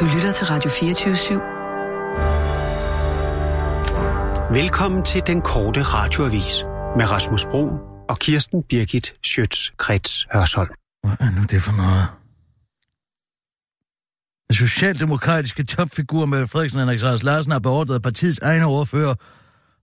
[0.00, 1.34] Du lytter til Radio 24 /7.
[4.52, 6.64] Velkommen til den korte radioavis
[6.96, 7.68] med Rasmus Bro
[8.08, 10.68] og Kirsten Birgit Schøtz-Krets Hørsholm.
[11.02, 12.06] Hvad er nu det for noget?
[14.48, 19.14] Den socialdemokratiske topfigur med Frederiksen Henrik Sars Larsen har beordret partiets egne ordfører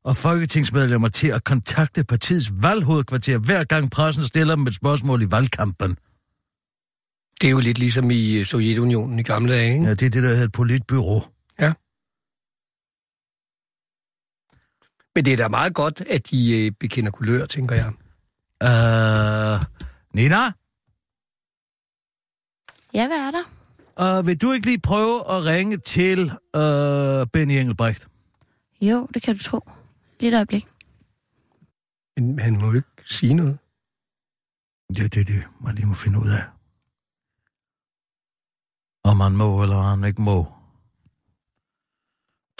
[0.04, 5.32] og folketingsmedlemmer til at kontakte partiets valghovedkvarter, hver gang pressen stiller dem et spørgsmål i
[5.32, 5.98] valgkampen.
[7.42, 9.86] Det er jo lidt ligesom i øh, Sovjetunionen i gamle dage, ikke?
[9.86, 11.22] Ja, det er det, der hedder et politbyrå.
[11.60, 11.74] Ja.
[15.16, 17.88] Men det er da meget godt, at de øh, bekender kulør, tænker jeg.
[18.64, 19.62] Uh,
[20.14, 20.52] Nina,
[22.94, 24.20] Ja, hvad er der?
[24.20, 26.20] uh, vil du ikke lige prøve at ringe til
[26.58, 28.08] uh, Benny Engelbrecht?
[28.82, 29.60] Jo, det kan du tro.
[30.20, 30.68] Lige et øjeblik.
[32.18, 33.58] Men han må jo ikke sige noget.
[34.98, 36.44] Ja, det er det, man lige må finde ud af.
[39.04, 40.40] Om man må eller han ikke må.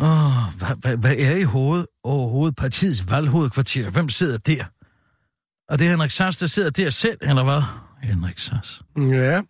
[0.02, 3.92] Åh, hvad, hvad, hvad er i hovedet overhovedet partiets valghovedkvarter?
[3.92, 4.66] Hvem sidder der?
[5.70, 7.62] Og det er Henrik Sass, der sidder der selv, eller hvad?
[8.10, 8.84] Henrik Sass.
[9.02, 9.42] Ja,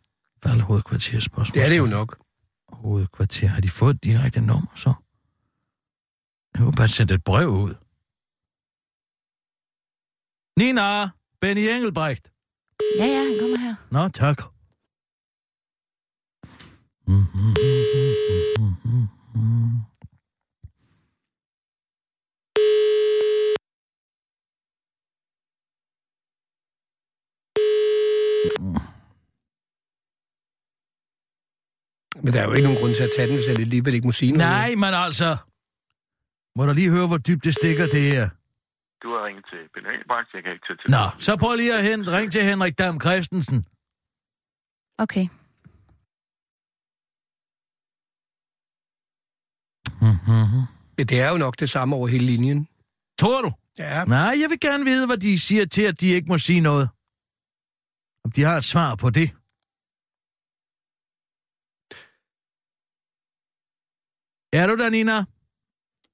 [0.44, 1.54] Valghovedkvarter, spørgsmål.
[1.56, 2.18] det er det jo nok.
[2.72, 3.48] Hovedkvarter.
[3.48, 4.94] Har de fået et direkte nummer, så?
[6.56, 7.74] Jeg må bare sende et brev ud.
[10.60, 11.10] Nina!
[11.42, 12.32] Benny Engelbrecht!
[12.98, 13.76] Ja, ja, han kommer her.
[13.92, 14.42] Nå, tak.
[17.08, 17.16] Men
[32.34, 34.12] der er jo ikke nogen grund til at tage den, hvis jeg alligevel ikke må
[34.12, 34.46] sige noget.
[34.46, 35.38] Nej, men altså...
[36.56, 38.30] Må du lige høre, hvor dybt det stikker, det her?
[39.04, 40.92] Du har ringet til Ben Engelbrecht, jeg kan ikke tage til.
[40.92, 43.66] Nå, så prøv lige at hente, ring til Henrik Dam Christensen.
[44.98, 45.28] Okay.
[50.98, 52.68] Men det er jo nok det samme over hele linjen.
[53.20, 53.52] Tror du?
[53.78, 56.62] Ja, Nej, jeg vil gerne vide, hvad de siger til, at de ikke må sige
[56.62, 56.90] noget.
[58.26, 59.30] Om de har et svar på det.
[64.54, 65.12] Er du der, Nina?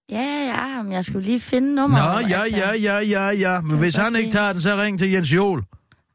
[0.10, 1.98] Ja, ja, ja, men jeg skulle lige finde nummer.
[1.98, 3.62] Nå, ja, ja, ja, ja, ja.
[3.62, 5.64] Men hvis han ikke tager den, så ring til Jens Jol.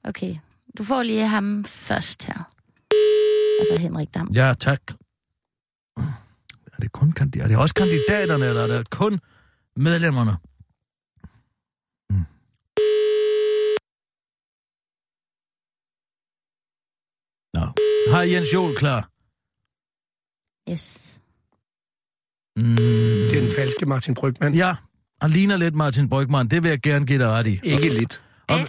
[0.05, 0.37] Okay,
[0.79, 2.51] du får lige ham først her.
[3.61, 4.29] Altså Henrik Dam.
[4.35, 4.81] Ja, tak.
[6.84, 9.21] Er det kun kandid- er det også kandidaterne, eller er det kun
[9.77, 10.33] medlemmerne?
[12.11, 12.25] Mm.
[17.55, 17.65] Nå,
[18.12, 19.11] har Jens Jol klar?
[20.73, 21.19] Yes.
[22.56, 22.77] Mm.
[23.31, 24.55] det er den falske Martin Brygman.
[24.55, 24.73] Ja,
[25.23, 27.61] han ligner lidt Martin Brygman, det vil jeg gerne give dig ret i.
[27.62, 28.23] Ikke lidt.
[28.49, 28.61] Og,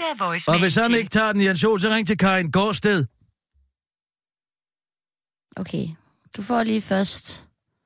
[0.48, 3.06] og hvis han ikke tager den, Jens Jol, så ring til Karin Gårdsted.
[5.58, 5.88] Okay,
[6.38, 7.45] du får lige først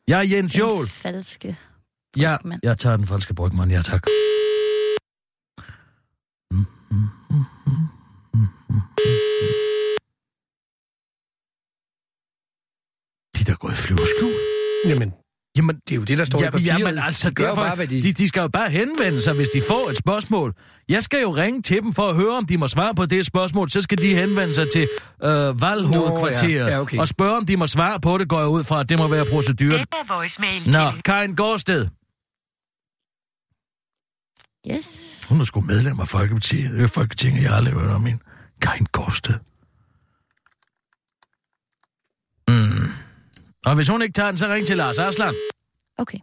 [0.10, 0.88] Ja, Jens den Jol.
[0.88, 1.58] falske
[2.18, 4.04] Ja, jeg tager den falske Brygman, ja tak.
[13.34, 14.34] De er da gået i flyveskjul.
[14.86, 15.14] Jamen,
[15.60, 16.80] Jamen, det er jo det, der står ja, i papiret.
[16.80, 18.04] jamen altså, de derfor, bare, hvad de...
[18.04, 20.54] de, de skal jo bare henvende sig, hvis de får et spørgsmål.
[20.90, 23.26] Jeg skal jo ringe til dem for at høre, om de må svare på det
[23.26, 23.70] spørgsmål.
[23.70, 24.88] Så skal de henvende sig til
[25.24, 26.68] øh, valghovedkvarteret Nå, ja.
[26.68, 26.98] Ja, okay.
[26.98, 29.08] og spørge, om de må svare på det, går jeg ud fra, at det må
[29.08, 29.82] være proceduren.
[29.82, 30.72] Er.
[30.72, 31.88] Nå, Karin Gårdsted.
[34.72, 35.26] Yes.
[35.30, 36.72] Hun er sgu medlem af Folkepartiet.
[36.72, 38.24] Det er Folketinget, jeg har aldrig hørt om hende.
[38.62, 39.34] Karin Gårdsted.
[42.48, 42.92] Mm.
[43.66, 45.34] Og hvis hun ikke tager den, så ring til Lars Aslan.
[46.04, 46.20] Okay.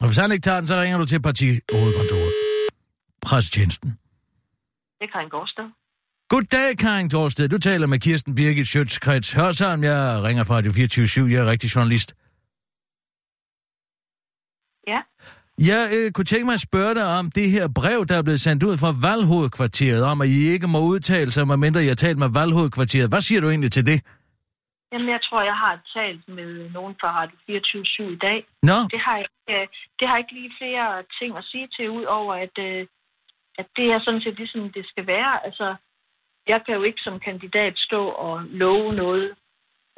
[0.00, 2.32] Og hvis han ikke tager den, så ringer du til partihovedkontoret.
[3.22, 3.90] Presstjenesten.
[4.98, 5.68] Det er Karin Gårdsted.
[6.28, 7.48] Goddag, Karin Gårdsted.
[7.48, 9.84] Du taler med Kirsten Birgit Schøtzgrads Hørsholm.
[9.84, 12.14] Jeg ringer fra Radio 24 Jeg er rigtig journalist.
[14.86, 15.00] Ja.
[15.70, 18.40] Jeg øh, kunne tænke mig at spørge dig om det her brev, der er blevet
[18.40, 22.18] sendt ud fra valghovedkvarteret, om at I ikke må udtale sig, medmindre I har talt
[22.18, 23.08] med valghovedkvarteret.
[23.08, 24.00] Hvad siger du egentlig til det?
[24.92, 28.44] Jamen, jeg tror, jeg har talt med nogen fra Radio 24 i dag.
[28.62, 29.66] Nå, Det har, jeg, øh,
[29.98, 32.86] det har ikke lige flere ting at sige til, ud over at, øh,
[33.58, 35.46] at det er sådan set ligesom det skal være.
[35.46, 35.74] Altså,
[36.46, 39.34] jeg kan jo ikke som kandidat stå og love noget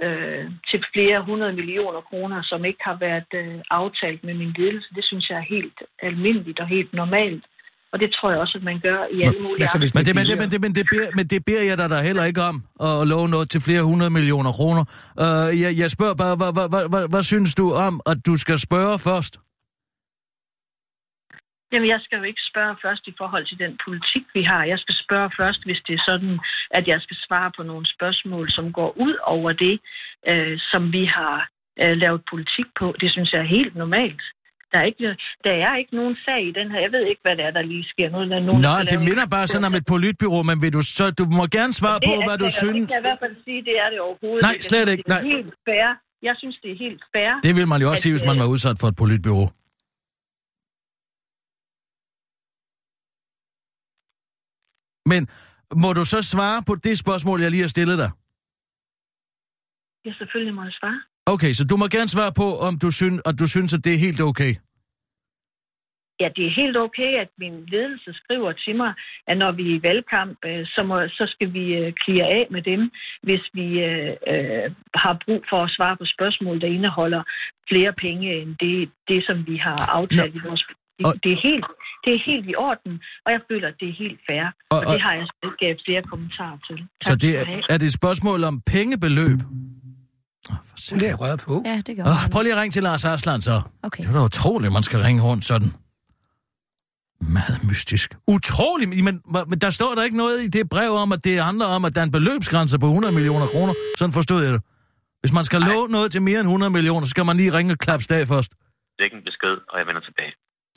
[0.03, 4.95] øh, til flere hundrede millioner kroner, som ikke har været øh, aftalt med min ledelse.
[4.95, 7.45] Det synes jeg er helt almindeligt og helt normalt.
[7.93, 10.25] Og det tror jeg også, at man gør i alle mulige altså, men det, men,
[10.31, 12.57] det, men, det, men, det beder, men det beder jeg dig da heller ikke om,
[12.89, 14.85] at love noget til flere hundrede millioner kroner.
[15.25, 18.35] Uh, jeg, jeg spørger bare, hvad, hvad, hvad, hvad, hvad synes du om, at du
[18.45, 19.35] skal spørge først?
[21.73, 24.63] Jamen, jeg skal jo ikke spørge først i forhold til den politik, vi har.
[24.65, 26.39] Jeg skal spørge først, hvis det er sådan,
[26.79, 29.81] at jeg skal svare på nogle spørgsmål, som går ud over det,
[30.31, 31.49] øh, som vi har
[31.83, 32.87] øh, lavet politik på.
[33.01, 34.23] Det synes jeg er helt normalt.
[34.73, 35.05] Der er, ikke,
[35.47, 36.79] der er ikke nogen sag i den her.
[36.87, 38.07] Jeg ved ikke, hvad det er, der lige sker.
[38.15, 40.83] Nu, der er nogen, Nå, det minder bare sådan om et politbyrå, men vil du,
[40.99, 42.87] så, du må gerne svare Det på, er- hvad du det synes.
[42.87, 44.43] Det kan jeg i hvert fald sige, det er det overhovedet.
[44.49, 45.03] Nej, slet ikke.
[45.07, 45.33] Det er Nej.
[45.35, 45.89] helt fair.
[46.29, 47.31] Jeg synes, det er helt fair.
[47.47, 49.45] Det vil man jo også at, sige, hvis man øh, var udsat for et politbyrå.
[55.13, 55.23] Men
[55.83, 58.11] må du så svare på det spørgsmål, jeg lige har stillet dig?
[60.07, 61.01] Ja, selvfølgelig må jeg svare.
[61.27, 63.95] Okay, så du må gerne svare på, om du synes, at du synes, at det
[63.95, 64.55] er helt okay.
[66.23, 68.93] Ja, det er helt okay, at min ledelse skriver til mig,
[69.31, 72.45] at når vi er i valgkamp, øh, så, må, så skal vi øh, klire af
[72.55, 72.81] med dem,
[73.27, 74.67] hvis vi øh, øh,
[75.03, 77.23] har brug for at svare på spørgsmål, der indeholder
[77.71, 81.07] flere penge end det, det som vi har aftalt i vores politik.
[81.07, 81.67] Og- Det er, helt,
[82.05, 82.93] det er helt i orden,
[83.25, 84.45] og jeg føler, at det er helt fair.
[84.47, 86.79] Og, Og- og, det har jeg så ikke øh, flere kommentarer til.
[87.07, 89.39] Så Tak det skal du er, er det et spørgsmål om pengebeløb?
[90.51, 91.03] Oh, for Det satan.
[91.03, 91.63] er jeg røret på.
[91.67, 93.63] Ja, det gør Oh, prøv lige at ringe til Lars Arsland så.
[93.83, 94.03] Okay.
[94.03, 95.73] Det er da utroligt, man skal ringe rundt sådan.
[97.21, 98.17] Meget mystisk.
[98.29, 101.67] Utroligt, men, men der står der ikke noget i det brev om, at det handler
[101.67, 103.75] om, at der er en beløbsgrænse på 100 millioner kroner.
[103.99, 104.63] Sådan forstod jeg det.
[105.21, 107.73] Hvis man skal love noget til mere end 100 millioner, så skal man lige ringe
[107.75, 108.53] og klappe stag først.
[108.99, 110.33] Læg en besked, og jeg vender tilbage.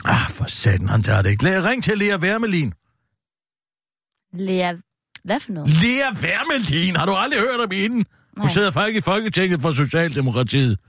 [0.06, 1.44] Ah, for satan, han tager det ikke.
[1.44, 2.74] Lad, ring til Lea Wermelin.
[4.34, 4.74] Lea,
[5.24, 5.70] hvad for noget?
[5.84, 8.06] Lea Wermelin, har du aldrig hørt om hende?
[8.38, 8.48] Hun Nej.
[8.54, 10.80] sidder faktisk i Folketinget for Socialdemokratiet.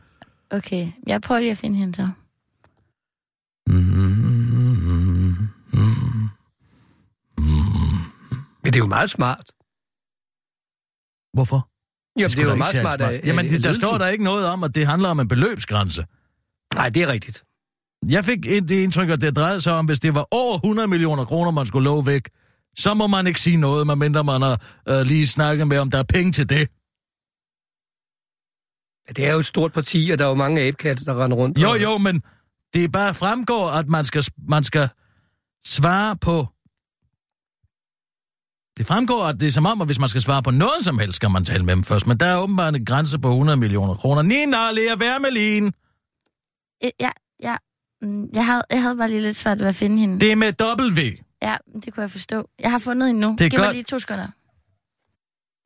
[0.50, 2.08] Okay, jeg prøver lige at finde hende så.
[8.62, 9.44] Men det er jo meget smart.
[11.36, 11.68] Hvorfor?
[12.18, 13.00] Jamen, det, skulle er jo meget særlig smart.
[13.00, 13.82] af- Jamen, af det, der ledelsen.
[13.82, 16.04] står der ikke noget om, at det handler om en beløbsgrænse.
[16.74, 17.44] Nej, det er rigtigt.
[18.08, 20.88] Jeg fik et- det indtryk, at det drejede sig om, hvis det var over 100
[20.88, 22.28] millioner kroner, man skulle love væk,
[22.76, 25.98] så må man ikke sige noget, medmindre man har øh, lige snakket med, om der
[25.98, 26.68] er penge til det.
[29.08, 31.58] Det er jo et stort parti, og der er jo mange abekatte, der render rundt.
[31.58, 32.22] Jo, jo, men
[32.74, 34.88] det bare fremgår, at man skal, man skal
[35.66, 36.46] svare på...
[38.78, 40.98] Det fremgår, at det er som om, at hvis man skal svare på noget som
[40.98, 42.06] helst, skal man tale med dem først.
[42.06, 44.22] Men der er åbenbart en grænse på 100 millioner kroner.
[44.22, 45.72] Nina, Lea Wermelin,
[47.00, 47.10] Ja,
[47.42, 47.56] ja.
[48.02, 50.20] Mm, Jeg havde, jeg havde bare lige lidt svært ved at finde hende.
[50.20, 50.52] det er med
[50.96, 51.00] W.
[51.42, 52.48] Ja, det kunne jeg forstå.
[52.60, 53.36] Jeg har fundet hende nu.
[53.38, 53.74] Det er Giv mig godt.
[53.74, 54.28] lige to sekunder.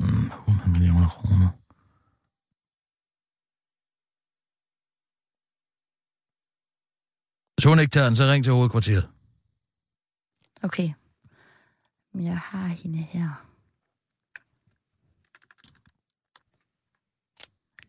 [0.00, 1.48] 100 millioner kroner.
[7.58, 9.08] Hvis hun ikke tager den, så ring til hovedkvarteret.
[10.62, 10.90] Okay.
[12.14, 13.44] Men Jeg har hende her.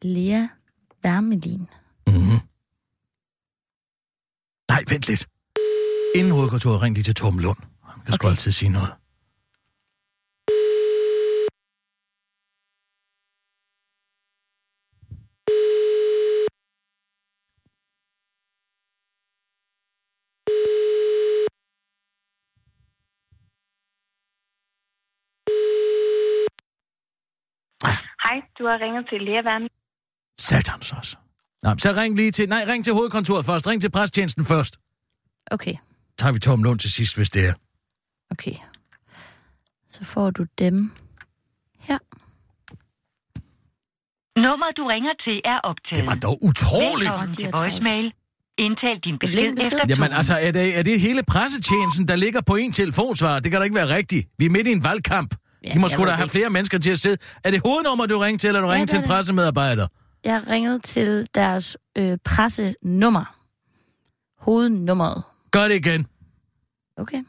[0.01, 0.47] Lea
[1.05, 1.59] Wermelin.
[2.07, 2.39] Mm-hmm.
[4.71, 5.27] Nej, vent lidt.
[6.15, 7.57] Inden hovedkontoret, ring lige til Torben Lund.
[7.83, 8.31] Han kan sgu Okay.
[8.31, 8.93] altid sige noget.
[28.29, 29.69] Hej, du har ringet til Lea Wermelin.
[30.39, 31.17] Satans også.
[31.63, 32.49] Nej, så ring lige til...
[32.49, 33.67] Nej, ring til hovedkontoret først.
[33.67, 34.77] Ring til presstjenesten først.
[35.51, 35.75] Okay,
[36.17, 37.53] Tager vi Torben Lund til sidst, hvis det er.
[38.31, 38.55] okay.
[39.89, 40.75] Så får du dem
[41.79, 41.97] her.
[44.45, 45.97] Nummeret, du ringer til, er optaget.
[45.97, 47.09] Det var dog utroligt.
[47.09, 48.13] Velkommen til voicemail.
[48.57, 49.65] Indtal din besked besked.
[49.65, 53.39] efter Jamen altså, er det, er det hele pressetjenesten, der ligger på en telefonsvar?
[53.39, 54.27] Det kan da ikke være rigtigt.
[54.39, 55.35] Vi er midt i en valgkamp.
[55.63, 56.31] Ja, De må sgu da have ikke.
[56.31, 57.17] flere mennesker til at sidde.
[57.43, 59.87] Er det hovednummer, du ringer til, eller du Ja, ringer til en pressemedarbejder?
[60.23, 63.35] Jeg ringede til deres øh, pressenummer.
[64.37, 65.23] Hovednummeret.
[65.51, 66.07] Gør det igen.
[66.97, 67.23] Okay.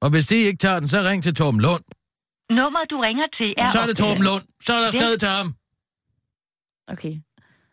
[0.00, 1.82] Og hvis de ikke tager den, så ring til Torben Lund.
[2.50, 3.96] Nummeret, du ringer til, er Så er det.
[3.96, 4.42] Torben Lund.
[4.66, 5.54] Så er der stadig til ham.
[6.88, 7.12] Okay.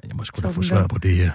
[0.03, 1.31] Jeg må sgu da få svar på det her.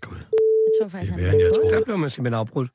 [0.00, 0.22] Gud,
[0.65, 1.74] Jeg tror faktisk, Det er han værre, end jeg blev på.
[1.76, 2.70] Der bliver man simpelthen afbrudt.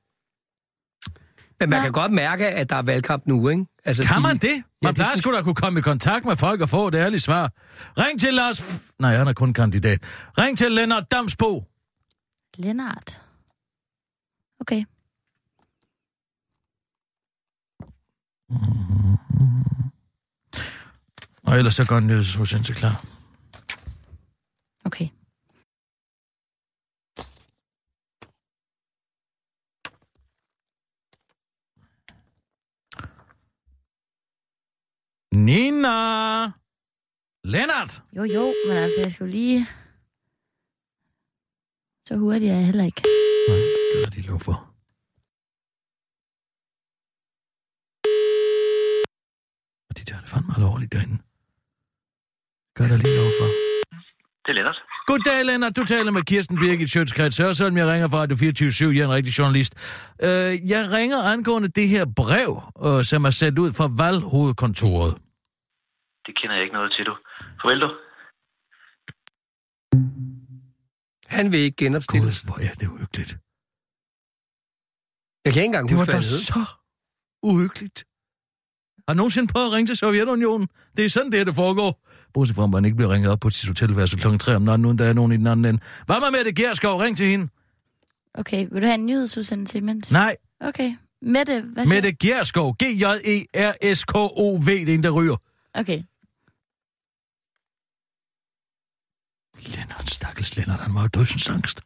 [1.60, 1.84] Men man Nå.
[1.84, 3.66] kan godt mærke, at der er valgkamp nu, ikke?
[3.86, 4.48] Altså, Kan de- man det?
[4.56, 6.96] Ja, Man plejer sgu da at kunne komme i kontakt med folk og få et
[6.96, 7.52] ærligt svar.
[7.98, 8.60] Ring til Lars...
[8.62, 10.00] F- Nej, han er kun kandidat.
[10.38, 11.64] Ring til Lennart Damsbo.
[12.58, 13.22] Lennart.
[14.60, 14.86] Okay.
[21.44, 21.96] Og ellers så går
[22.56, 23.06] han til klar.
[24.86, 25.08] Okay.
[35.34, 35.98] Nina!
[37.44, 38.02] Lennart!
[38.18, 39.60] Jo, jo, men altså, jeg skal jo lige...
[42.08, 43.02] Så hurtigt er jeg heller ikke.
[43.50, 44.56] Nej, det gør de lov for.
[49.90, 51.18] Og de tager det fandme alvorligt derinde.
[52.78, 53.48] Gør der lige lov for.
[54.44, 54.80] Det er Lennart.
[55.12, 55.76] Goddag, Lennart.
[55.78, 57.78] Du taler med Kirsten Birgit Sjøtskreds Hørsholm.
[57.78, 59.74] Jeg ringer fra Radio 24 Jeg er en rigtig journalist.
[60.28, 62.52] Øh, jeg ringer angående det her brev,
[62.86, 65.14] øh, som er sendt ud fra valghovedkontoret.
[66.26, 67.14] Det kender jeg ikke noget til, du.
[67.62, 67.90] Farvel, du.
[71.38, 72.42] Han vil ikke Gud, genopstilles.
[72.48, 73.32] hvor er det uhyggeligt.
[75.46, 76.44] Jeg kan ikke engang Det var huske, da hvad han hed.
[76.54, 76.62] så
[77.52, 78.00] uhyggeligt.
[79.12, 80.68] Har nogensinde prøvet at ringe til Sovjetunionen?
[80.98, 82.02] Det er sådan, det det foregår.
[82.34, 84.38] Bortset fra, man ikke bliver ringet op på sit hotelværelse kl.
[84.38, 85.80] 3 om natten, uden der er nogen i den anden ende.
[86.06, 87.00] Hvad med Mette Gerskov?
[87.00, 87.48] Ring til hende.
[88.34, 90.12] Okay, vil du have en nyhedsudsendelse imens?
[90.12, 90.96] Nej, Okay.
[91.22, 92.70] Mette, hvad siger Mette Gerskov.
[92.70, 94.66] E G-J-E-R-S-K-O-V.
[94.66, 95.38] Det er en, der ryger.
[95.74, 96.04] Okay.
[99.76, 101.82] Lennart, stakkels Lennart, han var jo dødsens angst.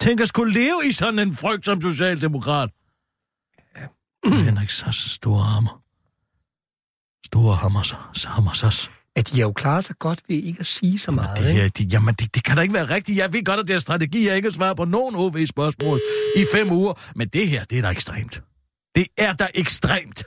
[0.00, 2.70] Tænk at skulle leve i sådan en frygt som socialdemokrat.
[4.36, 4.42] Ja.
[4.42, 5.82] Henrik Sass store armer.
[7.26, 7.82] Store hammer,
[8.34, 8.90] hammer Sass.
[9.16, 11.60] At de har jo klaret sig godt ved ikke at sige så meget, Det ikke?
[11.60, 13.18] her, de, jamen, det, det kan da ikke være rigtigt.
[13.18, 16.00] Jeg ved godt, at deres strategi er ikke at svare på nogen OV-spørgsmål
[16.36, 16.94] i fem uger.
[17.14, 18.42] Men det her, det er da ekstremt.
[18.94, 20.22] Det er da ekstremt.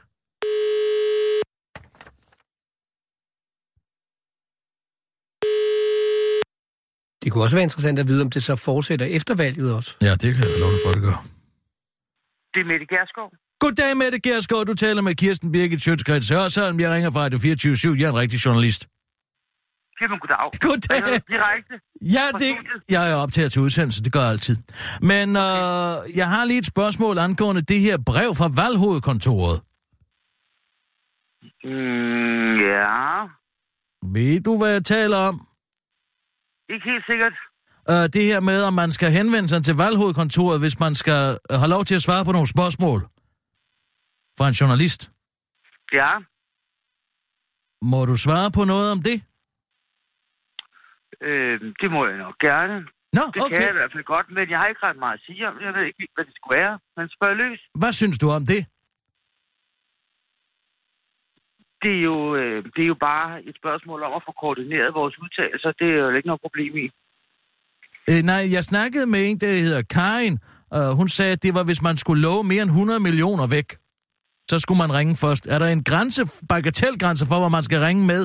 [7.23, 9.95] Det kunne også være interessant at vide, om det så fortsætter efter valget også.
[10.01, 11.17] Ja, det kan jeg love dig for, det gør.
[12.53, 13.29] Det er Mette Gerskov.
[13.63, 14.65] Goddag, Mette Gerskov.
[14.65, 16.79] Du taler med Kirsten Birgit Sjøtskreds Hørsholm.
[16.79, 18.81] Jeg ringer fra Radio 24 Jeg er en rigtig journalist.
[20.01, 20.59] Jamen, goddag.
[20.67, 21.13] Goddag.
[21.15, 21.73] Er Direkte.
[22.15, 22.51] Ja, det,
[22.89, 24.57] jeg er optaget til udsendelse, det gør jeg altid.
[25.01, 29.57] Men øh, jeg har lige et spørgsmål angående det her brev fra valghovedkontoret.
[31.63, 32.99] Mm, ja,
[34.15, 35.35] Ved du, hvad jeg taler om?
[36.73, 37.33] ikke helt sikkert.
[37.89, 41.59] Øh, det her med, om man skal henvende sig til valghovedkontoret, hvis man skal øh,
[41.59, 43.07] have lov til at svare på nogle spørgsmål
[44.37, 45.11] fra en journalist.
[45.93, 46.11] Ja,
[47.81, 49.17] Må du svare på noget om det?
[51.27, 52.75] øh, det må jeg nok gerne.
[53.17, 53.61] Nå, Det kan okay.
[53.61, 55.53] jeg i hvert fald godt, men jeg har ikke ret meget at sige om.
[55.65, 56.73] Jeg ved ikke, hvad det skulle være.
[56.97, 57.59] Men spørg løs.
[57.81, 58.61] Hvad synes du om det?
[61.83, 65.15] Det er, jo, øh, det er jo bare et spørgsmål om at få koordineret vores
[65.23, 65.71] udtalelser.
[65.79, 66.85] Det er jo ikke noget problem i.
[68.09, 70.35] Øh, nej, jeg snakkede med en, der hedder Karin.
[70.75, 73.67] Uh, hun sagde, at det var, hvis man skulle love mere end 100 millioner væk.
[74.51, 75.43] Så skulle man ringe først.
[75.53, 78.21] Er der en grænse, bagatelgrænse for, hvor man skal ringe med?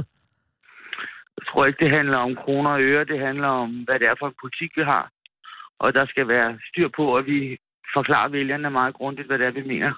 [1.37, 3.05] Jeg tror ikke, det handler om kroner og øre.
[3.13, 5.05] Det handler om, hvad det er for en politik, vi har.
[5.83, 7.41] Og der skal være styr på, at vi
[7.97, 9.93] forklarer vælgerne meget grundigt, hvad det er, vi mener.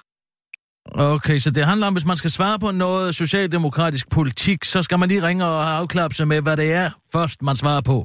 [1.15, 4.99] Okay, så det handler om, hvis man skal svare på noget socialdemokratisk politik, så skal
[4.99, 7.97] man lige ringe og have afklappet sig med, hvad det er først, man svarer på.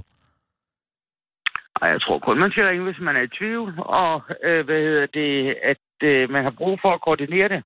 [1.81, 3.71] Og jeg tror kun, man skal ringe, hvis man er i tvivl,
[4.02, 4.14] og
[4.49, 5.31] øh, hvad hedder det,
[5.73, 7.62] at øh, man har brug for at koordinere det.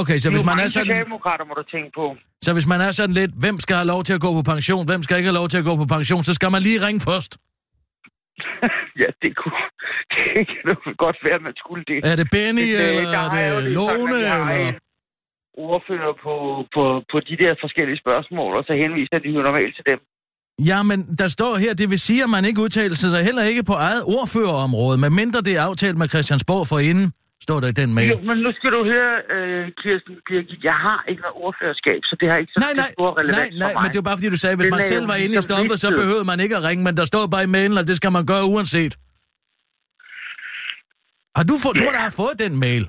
[0.00, 2.06] Okay, så hvis man er sådan, socialdemokrater, må du tænke på.
[2.46, 4.82] så hvis man er sådan lidt, hvem skal have lov til at gå på pension,
[4.90, 7.00] hvem skal ikke have lov til at gå på pension, så skal man lige ringe
[7.10, 7.32] først.
[9.02, 9.62] ja, det kunne
[10.36, 11.98] det kan godt være, at man skulle det.
[12.12, 14.72] Er det Benny, Det- eller der er det sådan, Lone, har eller...
[15.70, 16.34] ordfører på,
[16.74, 16.82] på,
[17.12, 19.98] på de der forskellige spørgsmål, og så henviser de jo normalt til dem.
[20.70, 23.62] Ja, men der står her, det vil sige, at man ikke udtaler sig heller ikke
[23.70, 27.12] på eget ordførerområde, medmre det er aftalt med Christiansborg for inden,
[27.46, 28.08] står der i den mail.
[28.14, 32.14] Jo, men nu skal du høre, øh, Kirsten Birgit, jeg har ikke noget ordførerskab, så
[32.20, 33.82] det har ikke så Nej, nej, stor nej, relevans nej, for mig.
[33.84, 35.48] men det var bare fordi, du sagde, hvis Den man selv var inde i ligesom
[35.50, 37.96] stoffet, så behøvede man ikke at ringe, men der står bare i mailen, at det
[38.00, 38.92] skal man gøre uanset.
[41.36, 42.84] Har du, fået, du må da fået den mail.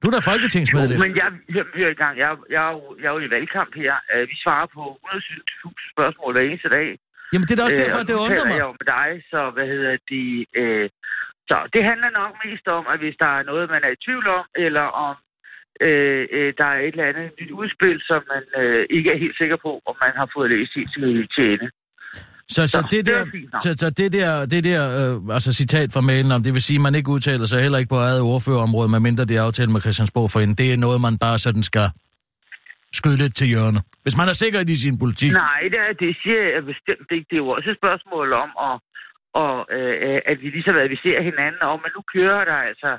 [0.00, 0.96] Du er da folketingsmedlem.
[0.98, 3.72] Jo, men jeg, jeg, jeg, jeg, jeg, jeg, er jo- jeg er jo i valgkamp
[3.82, 3.94] her.
[4.12, 6.88] Øh, Vi svarer på 100.000 spørgsmål hver eneste dag.
[7.32, 8.56] Jamen, det er da også Øh, derfor, at det undrer mig.
[8.60, 10.22] jeg jo med dig, så hvad hedder de...
[10.60, 10.86] Øh,
[11.48, 14.26] så det handler nok mest om, at hvis der er noget, man er i tvivl
[14.38, 15.16] om, eller om
[15.86, 19.36] øh, øh, der er et eller andet nyt udspil, som man øh, ikke er helt
[19.40, 21.68] sikker på, om man har fået læst helt til, til ende.
[22.56, 25.34] Så, så, Så, det det der, er fint så, så det der, det der øh,
[25.36, 27.92] altså citat fra mailen om, det vil sige, at man ikke udtaler sig heller ikke
[27.94, 30.56] på eget ordførerområde, medmindre det er aftalt med Christiansborg for inden.
[30.62, 31.88] Det er noget, man bare sådan skal
[32.98, 33.80] skyde lidt til hjørne.
[34.04, 35.30] Hvis man er sikker i sin politik.
[35.32, 37.26] Nej, det, er, det siger jeg bestemt ikke.
[37.30, 38.74] Det er jo også et spørgsmål om, at,
[39.44, 42.90] og, øh, at vi ligesom adviserer hinanden om, at nu kører der altså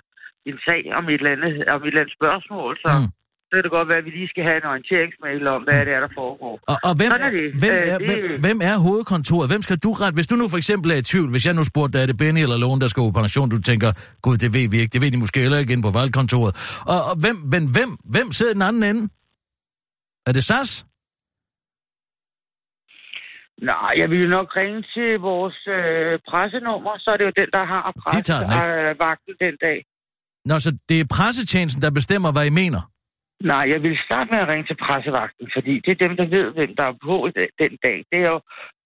[0.49, 3.07] en sag om et eller andet, om et eller andet spørgsmål, så Mm.
[3.47, 5.93] så kan det godt være, at vi lige skal have en orienteringsmail om, hvad det
[5.97, 6.53] er, der foregår.
[6.71, 7.47] Og, og hvem, Sådan er, det.
[7.63, 9.47] hvem, Øh, er, det- hvem, hvem er hovedkontoret?
[9.51, 10.13] Hvem skal du ret?
[10.17, 12.41] Hvis du nu for eksempel er i tvivl, hvis jeg nu spurgte er det Benny
[12.45, 13.89] eller Lone, der skal på pension, du tænker,
[14.25, 16.51] gud, det ved vi ikke, det ved de måske heller ikke inde på valgkontoret.
[16.93, 19.03] Og, og hvem, men hvem, hvem sidder den anden ende?
[20.27, 20.71] Er det SAS?
[23.71, 27.49] Nej, jeg vil jo nok ringe til vores øh, pressenummer, så er det jo den,
[27.57, 27.81] der har
[28.15, 28.59] De tager den, ikke?
[28.59, 29.77] pressevagten den dag.
[30.49, 32.81] Nå, så det er pressetjenesten, der bestemmer, hvad I mener?
[33.53, 36.47] Nej, jeg vil starte med at ringe til pressevagten, fordi det er dem, der ved,
[36.57, 37.15] hvem der er på
[37.61, 37.97] den dag.
[38.11, 38.39] Det er jo,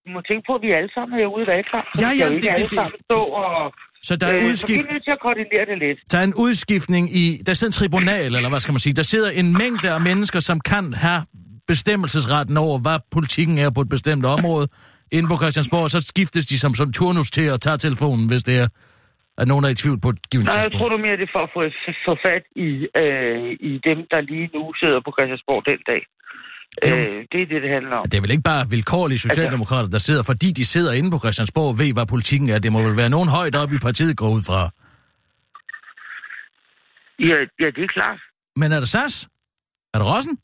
[0.03, 1.87] du må tænke på, at vi alle sammen er ude i valgkamp.
[2.03, 3.73] Ja, ja, det- det- det- stå og...
[4.09, 4.87] Så der er Øh, så vi udskift...
[4.89, 5.99] er nødt til at koordinere det lidt.
[6.11, 7.23] Der er en udskiftning i...
[7.47, 8.93] Der sidder en tribunal, eller hvad skal man sige.
[9.01, 11.19] Der sidder en mængde af mennesker, som kan have
[11.67, 14.67] bestemmelsesretten over, hvad politikken er på et bestemt område
[15.11, 18.55] inde på Christiansborg, så skiftes de som sådan turnus til at tage telefonen, hvis det
[18.63, 18.67] er,
[19.41, 21.33] at nogen er i tvivl på et givet Nej, jeg tror du mere, det er
[21.37, 21.61] for at få,
[22.07, 22.69] få fat i,
[23.03, 23.37] øh,
[23.69, 26.01] i dem, der lige nu sidder på Christiansborg den dag.
[26.85, 28.03] Øh, det er det, det handler om.
[28.11, 31.69] Det er vel ikke bare vilkårlige socialdemokrater, der sidder, fordi de sidder inde på Christiansborg
[31.73, 32.59] og ved, hvad politikken er.
[32.59, 34.59] Det må vel være nogen højt op i partiet går ud fra.
[37.29, 38.19] Ja, ja, det er klart.
[38.61, 39.15] Men er det SAS?
[39.93, 40.37] Er det Rossen?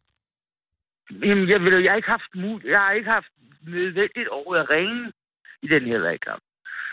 [1.29, 3.31] Jamen, jeg, ved, jeg, har ikke haft mul- jeg har ikke haft
[3.67, 5.11] nødvendigt over at ringe
[5.65, 6.43] i den her valgkamp.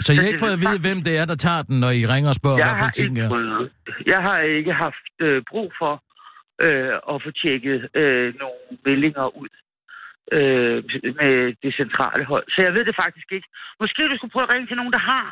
[0.04, 2.02] Så I har ikke fået at vide, hvem det er, der tager den, når I
[2.12, 3.68] ringer og spørger, Jeg hvad politikken ikke, er?
[4.12, 5.94] jeg har ikke haft øh, brug for
[6.66, 9.52] øh, at få tjekket øh, nogle meldinger ud
[10.36, 10.76] øh,
[11.20, 11.32] med
[11.64, 12.46] det centrale hold.
[12.54, 13.48] Så jeg ved det faktisk ikke.
[13.82, 15.28] Måske du skulle prøve at ringe til nogen, der har.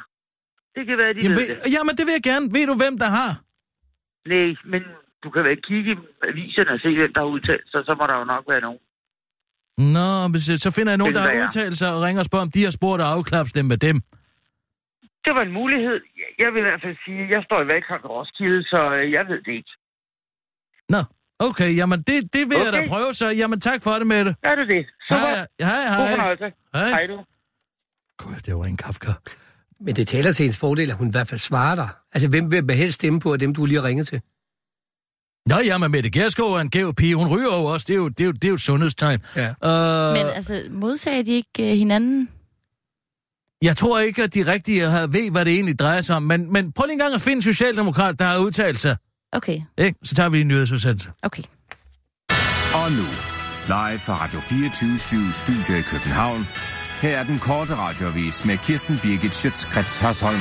[0.77, 1.73] Det kan være, de Jamen, ved ved, det.
[1.77, 2.47] jamen, det vil jeg gerne.
[2.57, 3.31] Ved du, hvem der har?
[4.33, 4.83] Nej, men
[5.25, 5.97] du kan vel kigge i
[6.31, 8.83] aviserne og se, hvem der har udtalt sig, så må der jo nok være nogen.
[9.97, 12.47] Nå, men så så finder jeg nogen, der har udtalt sig og ringer og spørger,
[12.49, 13.97] om de har spurgt og afklaps dem med dem.
[15.25, 15.97] Det var en mulighed.
[16.43, 19.13] Jeg vil i hvert fald sige, at jeg står i valgkamp i Roskilde, så øh,
[19.17, 19.73] jeg ved det ikke.
[20.95, 21.01] Nå,
[21.49, 22.65] okay, jamen det, det vil okay.
[22.65, 24.35] jeg da prøve, så jamen tak for det med det.
[24.43, 24.83] Er det det?
[25.09, 25.35] Super.
[25.69, 26.53] Hej, hej, hej.
[26.75, 26.89] Hej.
[26.97, 27.17] Hej du.
[28.19, 29.13] Gud, det var en Kafka.
[29.81, 31.89] Men det taler til hendes fordel, at hun i hvert fald svarer dig.
[32.13, 34.21] Altså, hvem vil man helst stemme på af dem, du lige har ringet til?
[35.47, 37.15] Nå, jamen Mette Gerskov er en gæv pige.
[37.15, 37.85] Hun ryger jo også.
[37.89, 39.21] Det er jo, det er jo, det er jo et sundhedstegn.
[39.37, 39.49] Ja.
[39.49, 42.29] Uh, Men altså, modsagde de ikke uh, hinanden?
[43.63, 46.23] Jeg tror ikke, at de rigtige har ved, hvad det egentlig drejer sig om.
[46.23, 48.97] Men, men prøv lige en gang at finde en socialdemokrat, der har udtalt sig.
[49.33, 49.99] Okay, Ikke?
[50.05, 51.11] Så tager vi en nyhedsudsendelse.
[51.23, 51.43] okay.
[52.75, 53.05] Og nu,
[53.67, 56.47] live fra Radio 24 Studio i København.
[57.01, 60.41] Her er den korte radiovis med Kirsten Birgit Schøtzgrads Hasholm.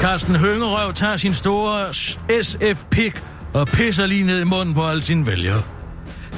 [0.00, 1.94] Carsten Høngerøv tager sin store
[2.42, 3.22] SF-pik
[3.56, 5.62] og pisser lige ned i munden på alle sine vælgere.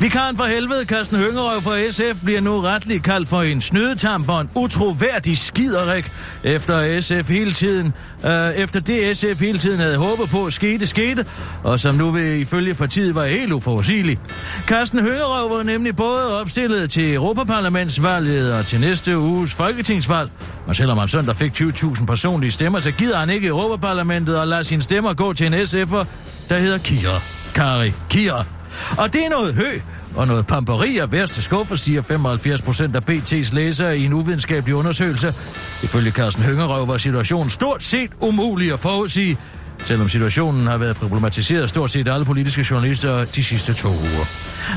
[0.01, 4.41] Vikaren for helvede, Carsten Høngerøv fra SF, bliver nu retligt kaldt for en snydetamp og
[4.41, 6.13] en utroværdig skiderik,
[6.45, 11.27] efter SF hele tiden, øh, efter det SF hele tiden havde håbet på, skete, skete,
[11.65, 14.19] og som nu vil ifølge partiet var helt uforudsigelig.
[14.67, 20.31] Carsten Høngerøv var nemlig både opstillet til Europaparlamentsvalget og til næste uges folketingsvalg,
[20.67, 24.63] og selvom han søndag fik 20.000 personlige stemmer, så gider han ikke Europaparlamentet og lader
[24.63, 26.05] sine stemmer gå til en SF'er,
[26.49, 27.21] der hedder Kira.
[27.55, 28.58] Kari Kira.
[28.99, 29.71] Og det er noget hø
[30.17, 34.75] og noget pamperi af værste skuffe, siger 75 procent af BT's læsere i en uvidenskabelig
[34.75, 35.35] undersøgelse.
[35.83, 39.39] Ifølge Carsten Høngerøv var situationen stort set umulig at forudsige,
[39.83, 44.27] selvom situationen har været problematiseret af stort set alle politiske journalister de sidste to uger.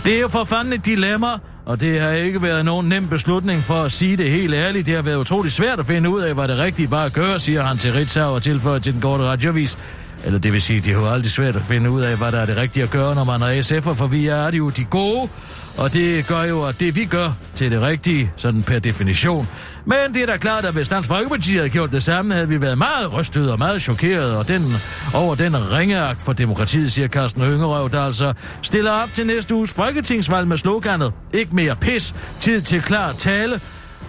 [0.06, 1.28] Det er jo for fanden et dilemma,
[1.66, 4.86] og det har ikke været nogen nem beslutning for at sige det helt ærligt.
[4.86, 7.64] Det har været utrolig svært at finde ud af, hvad det rigtige bare gør, siger
[7.64, 9.78] han til Ritzau og tilføjer til den korte radiovis.
[10.26, 12.40] Eller det vil sige, det er jo aldrig svært at finde ud af, hvad der
[12.40, 15.30] er det rigtige at gøre, når man er SF'er, for vi er jo de gode,
[15.78, 19.48] og det gør jo, at det vi gør til det rigtige, sådan per definition.
[19.86, 22.62] Men det er da klart, at hvis Dansk Folkeparti havde gjort det samme, havde vi
[22.62, 24.76] været meget rystet og meget chokeret og den,
[25.14, 29.74] over den ringeagt for demokratiet, siger Carsten Høngerøv, der altså stiller op til næste uges
[29.74, 33.62] folketingsvalg med sloganet Ikke mere pis, tid til klar tale,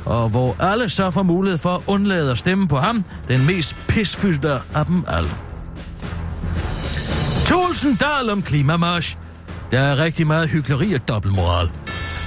[0.04, 3.76] og hvor alle så får mulighed for at undlade at stemme på ham, den mest
[3.88, 5.30] pisfyldte af dem alle.
[7.52, 9.16] Tulsendal om klimamarsch.
[9.70, 11.70] Der er rigtig meget hykleri og dobbeltmoral.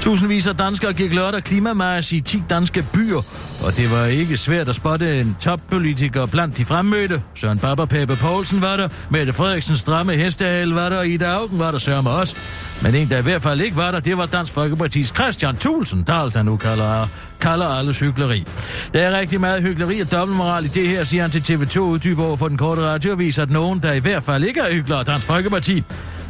[0.05, 3.21] Tusindvis af danskere gik lørdag klimamars i 10 danske byer,
[3.63, 7.21] og det var ikke svært at spotte en toppolitiker blandt de fremmødte.
[7.35, 11.59] Søren Baba Pape Poulsen var der, Mette Frederiksen stramme hestehale var der, og Ida Augen
[11.59, 12.35] var der sørme også.
[12.81, 16.03] Men en, der i hvert fald ikke var der, det var Dansk Folkepartis Christian Thulsen,
[16.03, 17.07] der nu kalder,
[17.39, 18.45] kalder alles hyggeleri.
[18.93, 22.23] Der er rigtig meget hyggeleri og dobbeltmoral i det her, siger han til TV2 uddyber
[22.23, 25.27] over for den korte radioavis, at nogen, der i hvert fald ikke er hyggelige Dansk
[25.27, 25.83] Folkeparti,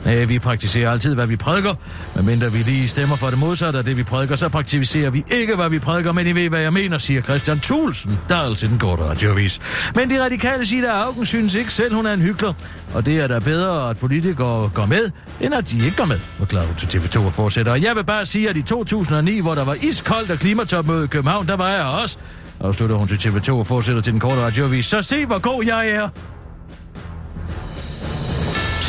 [0.05, 1.73] Nej, vi praktiserer altid, hvad vi prædiker.
[2.15, 5.55] Medmindre vi lige stemmer for det modsatte af det, vi prædiker, så praktiserer vi ikke,
[5.55, 8.67] hvad vi prædiker, men I ved, hvad jeg mener, siger Christian Thulsen, der er altid
[8.67, 9.59] den korte radiovis.
[9.95, 12.53] Men de radikale siger, at Augen synes ikke selv, hun er en hyggelig,
[12.93, 16.19] og det er da bedre, at politikere går med, end at de ikke går med,
[16.19, 17.71] forklarer hun til TV2 og fortsætter.
[17.71, 21.07] Og jeg vil bare sige, at i 2009, hvor der var iskoldt og klimatopmøde i
[21.07, 22.17] København, der var jeg også.
[22.59, 24.85] Og slutter hun til TV2 og fortsætter til den korte radioavis.
[24.85, 26.09] Så se, hvor god jeg er.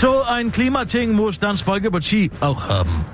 [0.01, 3.05] Så ein Klimating muss Dansk Folkeparti auch haben.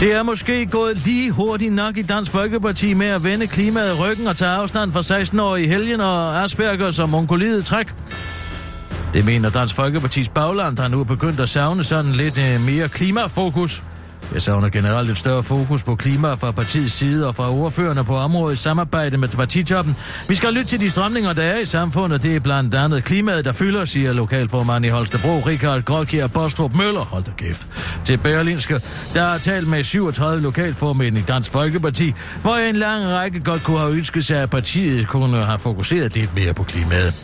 [0.00, 4.26] Det er måske gået lige hurtigt nok i Dansk Folkeparti med at vende klimaet ryggen
[4.26, 7.94] og tage afstand fra 16-årige helgen og Asperger som onkolidet træk.
[9.12, 12.88] Det mener Dansk Folkepartis bagland, der nu er begyndt at savne sådan lidt øh, mere
[12.88, 13.82] klimafokus.
[14.34, 18.16] Jeg savner generelt et større fokus på klima fra partiets side og fra ordførerne på
[18.16, 19.96] området i samarbejde med partitoppen.
[20.28, 22.22] Vi skal lytte til de strømninger, der er i samfundet.
[22.22, 27.00] Det er blandt andet klimaet, der fylder, siger lokalformand i Holstebro, Richard Gråkjær Bostrup Møller,
[27.00, 27.66] hold da kæft,
[28.04, 28.80] til Berlinske,
[29.14, 33.78] der har talt med 37 lokalformænd i Dansk Folkeparti, hvor en lang række godt kunne
[33.78, 37.14] have ønsket sig, at partiet kunne have fokuseret lidt mere på klimaet.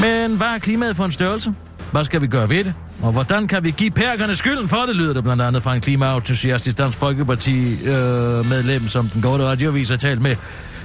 [0.00, 1.54] Men hvad er klimaet for en størrelse?
[1.92, 2.74] Hvad skal vi gøre ved det?
[3.02, 5.80] Og hvordan kan vi give perkerne skylden for det, lyder det blandt andet fra en
[5.80, 10.36] klimaentusiastisk Dansk Folkeparti-medlem, øh, som den gode radiovis har talt med.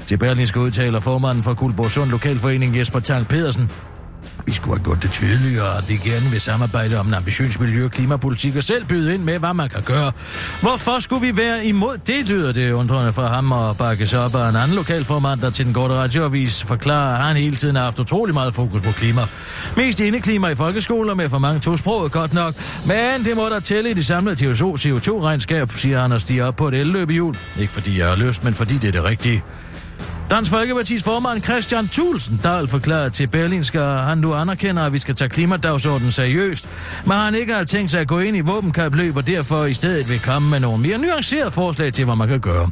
[0.05, 3.71] Til Berlingske udtaler formanden for Guldborg Sund Lokalforening Jesper Tang Pedersen.
[4.45, 7.85] Vi skulle have gjort det tydeligere, at vi gerne vil samarbejde om en ambitiøs miljø-
[7.85, 10.11] og klimapolitik og selv byde ind med, hvad man kan gøre.
[10.61, 14.49] Hvorfor skulle vi være imod det, lyder det undrende fra ham og bakkes op af
[14.49, 17.99] en anden lokalformand, der til den korte radioavis forklarer, at han hele tiden har haft
[17.99, 19.21] utrolig meget fokus på klima.
[19.77, 22.53] Mest indeklima i folkeskoler med for mange tosproget godt nok,
[22.85, 26.67] men det må der tælle i det samlede CO2-regnskab, siger han og stiger op på
[26.67, 27.35] et elløbehjul.
[27.59, 29.43] Ikke fordi jeg har lyst, men fordi det er det rigtige.
[30.29, 34.99] Dansk Folkepartis formand Christian Thulsen Dahl forklarede til Berlinske, at han nu anerkender, at vi
[34.99, 36.69] skal tage klimadagsordenen seriøst,
[37.05, 40.09] men han ikke har tænkt sig at gå ind i våbenkapløb, og derfor i stedet
[40.09, 42.69] vil komme med nogle mere nuancerede forslag til, hvad man kan gøre.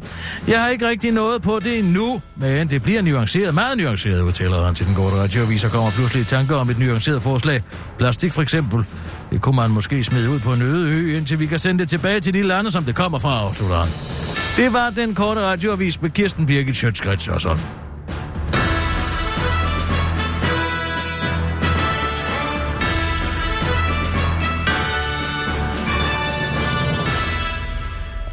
[0.48, 4.66] Jeg har ikke rigtig noget på det endnu, men det bliver nuanceret, meget nuanceret, udtaler
[4.66, 7.64] han til den gode radioavis, og kommer pludselig i tanker om et nuanceret forslag.
[7.98, 8.86] Plastik for eksempel.
[9.32, 11.90] Det kunne man måske smide ud på en øde ø, indtil vi kan sende det
[11.90, 14.43] tilbage til de lande, som det kommer fra, afslutter han.
[14.58, 17.64] Det var den korte radioavis med Kirsten Birgit Schøtzgrads og sådan.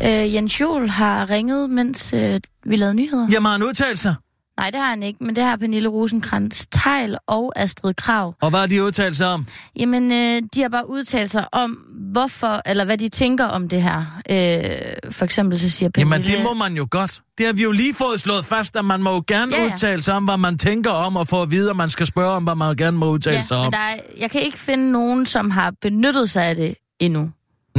[0.03, 3.29] Øh, Jens Jol har ringet, mens øh, vi lavede nyheder.
[3.33, 4.15] Jamen, har han udtalt sig?
[4.61, 8.35] Nej, det har han ikke, men det har Pernille rosenkrantz Tejl og Astrid Krav.
[8.43, 9.47] Og hvad har de udtalt sig om?
[9.77, 11.71] Jamen, øh, de har bare udtalt sig om,
[12.13, 13.99] hvorfor, eller hvad de tænker om det her.
[14.31, 16.15] Øh, for eksempel så siger Pernille...
[16.15, 17.21] Jamen, det må man jo godt.
[17.39, 19.73] Det har vi jo lige fået slået fast, at man må jo gerne Ja, ja.
[19.73, 22.35] udtale sig om, hvad man tænker om, og få at vide, at man skal spørge
[22.35, 23.65] om, hvad man gerne må udtale ja, sig om.
[23.65, 27.31] men der er, jeg kan ikke finde nogen, som har benyttet sig af det endnu.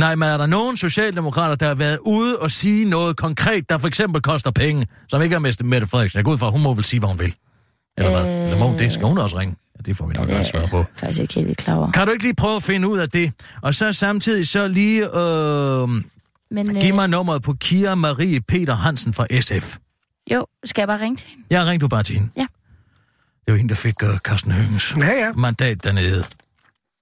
[0.01, 3.77] Nej, men er der nogen socialdemokrater, der har været ude og sige noget konkret, der
[3.77, 6.17] for eksempel koster penge, som ikke er med Mette Frederiksen?
[6.17, 7.35] Jeg går ud fra, hun må vel sige, hvad hun vil.
[7.97, 8.35] Eller hvad?
[8.35, 8.93] Øh, Eller må hun det?
[8.93, 9.55] Skal hun også ringe?
[9.77, 10.85] Ja, det får vi nok gerne svar på.
[10.95, 11.91] Faktisk ikke helt klar over.
[11.91, 13.31] Kan du ikke lige prøve at finde ud af det?
[13.61, 15.89] Og så samtidig så lige øh,
[16.51, 19.77] Men, give mig nummeret på Kira Marie Peter Hansen fra SF.
[20.31, 21.43] Jo, skal jeg bare ringe til hende?
[21.49, 22.29] Jeg ringte du bare til hende.
[22.37, 22.45] Ja.
[23.45, 25.31] Det var hende, der fik uh, Carsten Høngens Ja, ja.
[25.31, 26.23] mandat dernede.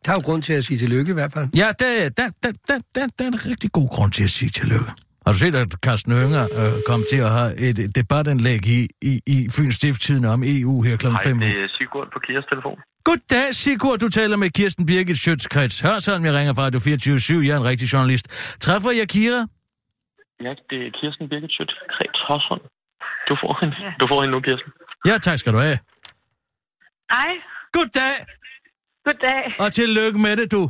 [0.06, 1.48] Der er jo grund til at sige tillykke i hvert fald.
[1.62, 4.50] Ja, der, der, der, der, der, der er en rigtig god grund til at sige
[4.50, 4.92] tillykke.
[5.26, 8.80] Har du set, at Carsten Hønger øh, kom til at have et et debatindlæg i,
[9.02, 11.08] i, i Fyns Stiftstiden om EU her kl.
[11.08, 11.40] 5?
[11.40, 12.78] Hej, det er Sigurd på Kias telefon.
[13.04, 14.00] Goddag, Sigurd.
[14.00, 16.26] Du taler med Kirsten Birgit Schøtzgrads Hørsholm.
[16.26, 18.26] Jeg ringer fra Radio 24 Jeg er en rigtig journalist.
[18.66, 19.42] Træffer jeg Kira?
[20.46, 21.74] Ja, det er Kirsten Birgit Schødt.
[21.96, 22.66] Krets Hørsholm.
[23.30, 23.76] Du får hende.
[24.02, 24.72] Du får hende nu, Kirsten.
[25.10, 25.78] Ja, tak skal du have.
[27.16, 27.32] Hej.
[27.76, 28.14] Goddag,
[29.06, 29.44] Goddag.
[29.60, 30.70] og tillykke med det, du.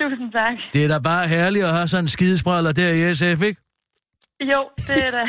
[0.00, 0.56] Tusind tak.
[0.72, 3.60] Det er da bare herligt at have sådan en skidespræller der i SF, ikke?
[4.52, 5.28] Jo, det er det.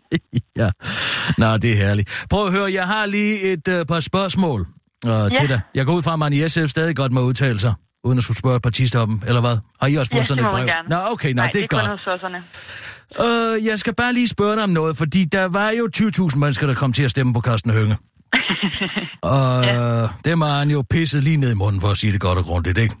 [0.60, 0.70] ja.
[1.38, 2.26] Nå, det er herligt.
[2.30, 5.28] Prøv at høre, jeg har lige et uh, par spørgsmål uh, ja.
[5.28, 5.60] til dig.
[5.74, 8.24] Jeg går ud fra, at man i SF stadig godt må udtale sig, uden at
[8.24, 9.58] skulle spørge partistoppen, eller hvad?
[9.80, 10.66] Har I også fået ja, sådan et brev?
[10.66, 10.88] gerne.
[10.88, 12.00] Nå, okay, nej, Nej, det er, godt.
[12.00, 12.44] sosserne.
[13.20, 16.66] Uh, jeg skal bare lige spørge dig om noget, fordi der var jo 20.000 mennesker,
[16.66, 17.96] der kom til at stemme på Carsten Hønge.
[19.22, 20.08] Og ja.
[20.24, 22.44] dem har han jo pisset lige ned i munden, for at sige det godt og
[22.44, 22.94] grundigt, ikke?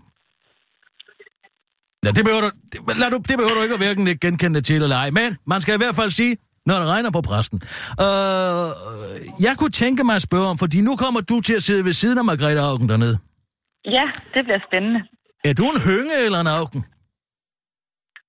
[2.04, 4.82] Ja, det behøver du, det, lad du, det behøver du ikke at hverken genkende til
[4.82, 7.58] eller ej, men man skal i hvert fald sige, når det regner på præsten.
[8.06, 8.68] Uh,
[9.46, 11.92] jeg kunne tænke mig at spørge om, fordi nu kommer du til at sidde ved
[11.92, 13.18] siden af Margrethe Augen dernede.
[13.84, 15.00] Ja, det bliver spændende.
[15.44, 16.84] Er du en hønge eller en Augen?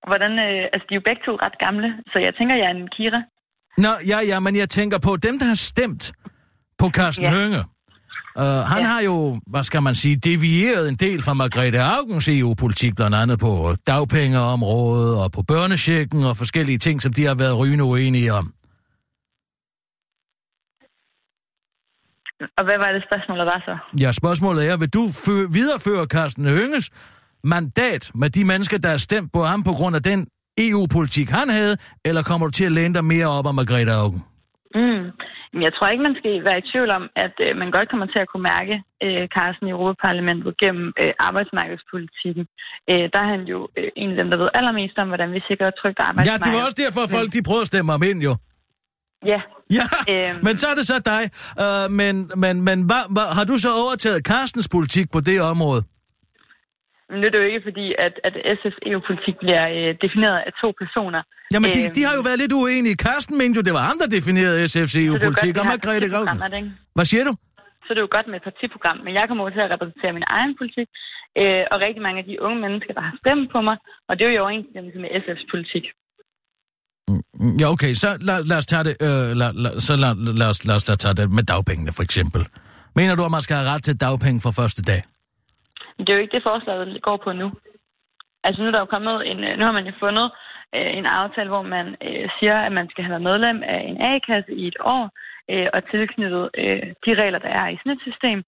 [0.10, 2.76] Hvordan, øh, altså, de er jo begge to ret gamle, så jeg tænker, jeg er
[2.82, 3.22] en Kira.
[3.78, 6.04] Nå, ja, ja, men jeg tænker på dem, der har stemt
[6.78, 7.26] på Carsten.
[7.26, 7.32] Ja.
[7.40, 7.62] Hønge.
[8.36, 8.88] Uh, han ja.
[8.88, 13.40] har jo, hvad skal man sige, devieret en del fra Margrethe Augens EU-politik, blandt andet
[13.40, 18.54] på dagpengeområdet og på børnechecken og forskellige ting, som de har været rygende uenige om.
[22.58, 24.00] Og hvad var det spørgsmål, der var så?
[24.04, 26.90] Ja, spørgsmålet er, vil du fø- videreføre Carsten Hønges
[27.44, 31.50] mandat med de mennesker, der har stemt på ham på grund af den EU-politik, han
[31.50, 34.24] havde, eller kommer du til at læne dig mere op af Margrethe Augen?
[34.80, 35.04] Mm.
[35.66, 38.20] Jeg tror ikke, man skal være i tvivl om, at øh, man godt kommer til
[38.24, 42.46] at kunne mærke øh, Carsten i Europaparlamentet gennem øh, arbejdsmarkedspolitikken.
[42.92, 45.40] Øh, der er han jo øh, en af dem, der ved allermest om, hvordan vi
[45.50, 46.44] sikrer et trygt Ja, arbejdsmarked.
[46.46, 48.34] det var også derfor, folk de prøvede at stemme ham ind, jo.
[49.34, 49.42] Ja.
[49.80, 50.40] Ja, Øhm.
[50.46, 51.24] men så er det så dig.
[51.64, 55.82] Uh, men men, men hvad, hvad, har du så overtaget Carstens politik på det område?
[57.12, 60.52] Men nu er det jo ikke fordi, at, at SF's EU-politik bliver øh, defineret af
[60.62, 61.22] to personer.
[61.54, 62.96] Jamen, de, Øhm, de har jo været lidt uenige.
[63.06, 66.50] Carsten mente jo, det var ham, der definerede SF's det er EU-politik, og Margrethe er
[66.54, 66.72] det ikke?
[66.98, 67.34] Hvad siger du?
[67.84, 70.14] så er det jo godt med et partiprogram, men jeg kommer over til at repræsentere
[70.18, 70.88] min egen politik,
[71.42, 74.22] øh, og rigtig mange af de unge mennesker, der har stemt på mig, og det
[74.24, 75.86] er jo i overensstemmelse med SF's politik.
[77.10, 80.50] Mm, Ja, okay, så lad, lad os tage det, øh, lad, lad, så lad, lad,
[80.54, 82.42] os, lad os tage det med dagpengene, for eksempel.
[83.00, 85.02] Mener du, at man skal have ret til dagpenge fra første dag?
[86.02, 87.52] Men det er jo ikke det, forslaget går på nu.
[88.44, 90.32] Altså nu er der jo kommet en, øh, nu har man jo fundet
[90.76, 94.02] øh, en aftale, hvor man øh, siger, at man skal have været medlem af en
[94.02, 95.04] A-kasse i et år,
[95.52, 98.44] øh, og tilknyttet øh, de regler, der er i sådan et system,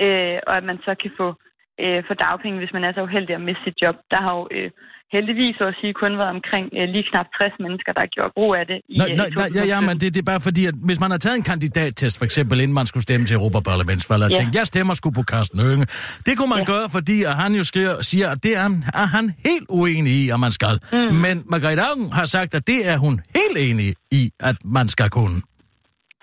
[0.00, 1.34] øh, og at man så kan få,
[1.80, 3.96] øh, få dagpenge, hvis man er så uheldig at miste sit job.
[4.10, 4.70] Der har jo øh,
[5.14, 8.32] heldigvis, så at sige, kun været omkring øh, lige knap 60 mennesker, der har gjort
[8.38, 8.78] brug af det.
[8.88, 11.10] I, Nej, nej, nej, ja, ja, men det, det er bare fordi, at hvis man
[11.14, 14.36] har taget en kandidattest, for eksempel, inden man skulle stemme til Europaparlamentsvalget, og Ja.
[14.40, 15.84] tænkt, jeg stemmer sgu på Carsten Hønge.
[16.26, 16.72] Det kunne man Ja.
[16.74, 20.12] gøre, fordi at han jo skriver, siger, at det er, han- er han helt uenig
[20.12, 20.74] i, at man skal.
[20.92, 20.98] Mm.
[20.98, 25.10] Men Margrethe Augen har sagt, at det er hun helt enig i, at man skal
[25.10, 25.38] kunne.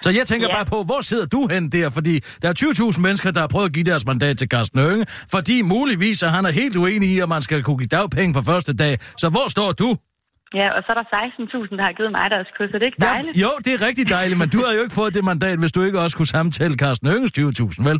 [0.04, 0.56] Så jeg tænker Ja.
[0.58, 1.89] bare på, hvor sidder du hen der?
[1.98, 5.06] Fordi der er 20.000 mennesker, der har prøvet at give deres mandat til Carsten Hønge,
[5.32, 8.42] fordi muligvis at han er helt uenig i, at man skal kunne give dagpenge på
[8.52, 8.94] første dag.
[9.18, 9.89] Så hvor står du?
[10.62, 12.86] Ja, og så er der 16.000, der har givet mig deres kys, så det er
[12.92, 13.38] ikke dejligt?
[13.38, 15.72] Ja, jo, det er rigtig dejligt, men du har jo ikke fået det mandat, hvis
[15.72, 18.00] du ikke også kunne samtale Carsten Hønges 20.000, vel?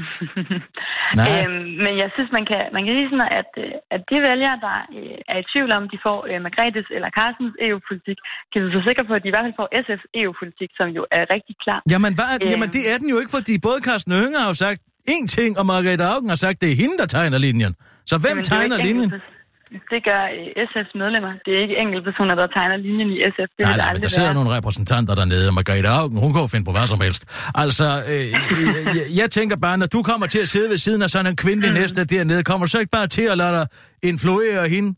[1.20, 1.28] Nej.
[1.38, 4.56] Øhm, men jeg synes, man kan, man kan sige sådan, at, øh, at de vælgere,
[4.66, 8.18] der øh, er i tvivl om, de får øh, Margrethes eller Carstens EU-politik,
[8.52, 11.02] kan vi så sikre på, at de i hvert fald får SF's EU-politik, som jo
[11.18, 11.80] er rigtig klar.
[11.92, 12.50] Jamen, hvad, Øhm.
[12.52, 14.80] jamen, det er den jo ikke, fordi både Carsten Hønge har jo sagt
[15.14, 17.74] én ting, og Margrethe Augen har sagt, det er hende, der tegner linjen.
[18.10, 19.08] Så hvem Jamen, er tegner linjen?
[19.12, 19.39] enkeltpers-
[19.92, 21.32] Det gør øh, SF's medlemmer.
[21.44, 23.50] Det er ikke enkeltpersoner, der tegner linjen i SF.
[23.56, 24.38] Det Nej, nej, men der sidder være.
[24.38, 27.22] nogle repræsentanter dernede, og Margrethe Augen, hun kan jo finde på hvad som helst.
[27.64, 28.26] Altså, øh,
[28.98, 31.36] jeg, jeg tænker bare, når du kommer til at sidde ved siden af sådan en
[31.44, 31.78] kvindelig Mm.
[31.80, 33.66] næste dernede, kommer du så ikke bare til at lade dig
[34.10, 34.90] influere hende?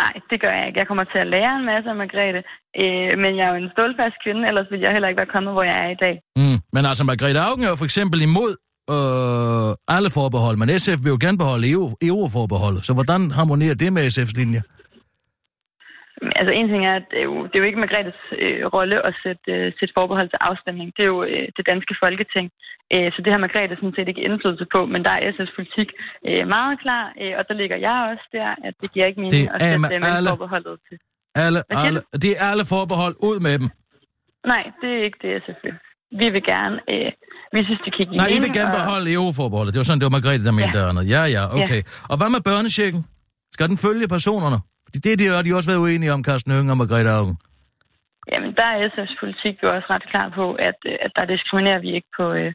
[0.00, 0.78] Nej, det gør jeg ikke.
[0.80, 2.40] Jeg kommer til at lære en masse af Margrethe.
[2.82, 5.52] Øh, men jeg er jo en stålfast kvinde, ellers ville jeg heller ikke være kommet,
[5.56, 6.14] hvor jeg er i dag.
[6.40, 6.58] Mm.
[6.74, 8.52] Men altså, Margrethe Augen er jo for eksempel imod
[8.94, 12.80] øh, alle forbehold, men SF vil jo gerne beholde EU, EU-forbeholdet.
[12.88, 14.62] Så hvordan harmonerer det med SF's linje?
[16.40, 18.96] Altså en ting er, at det er jo, det er jo ikke Margrethes øh, rolle
[19.08, 20.88] at sætte, øh, sætte forbehold til afstemning.
[20.96, 22.46] Det er jo øh, det danske folketing.
[22.94, 25.88] Øh, så det har Margrethe sådan set ikke indflydelse på, men der er SF's politik
[26.28, 29.34] øh, meget klar, øh, og der ligger jeg også der, at det giver ikke mening
[29.38, 30.96] Det at sætte øh, alle- forbeholdet til.
[31.46, 33.68] Alle, alle, det er alle forbehold ud med dem.
[34.52, 35.74] Nej, det er ikke det, SF vil.
[36.20, 37.10] Vi vil gerne, øh,
[37.54, 39.70] vi synes, det give Nej, I vil gerne og- beholde EU-forbeholdet.
[39.74, 40.86] Det var sådan, det var Margrethe, der mente Ja.
[40.86, 41.02] ja.
[41.14, 41.80] Ja, ja, okay.
[42.10, 43.02] Og hvad med børnechecken?
[43.54, 44.58] Skal den følge personerne?
[45.04, 47.36] Det, det har de også været uenige om, Carsten Hønge og Margrethe Augen.
[48.32, 51.80] Jamen, der er SF's politik jo også ret klar på, at, øh, at der diskriminerer
[51.86, 52.52] vi ikke på, øh,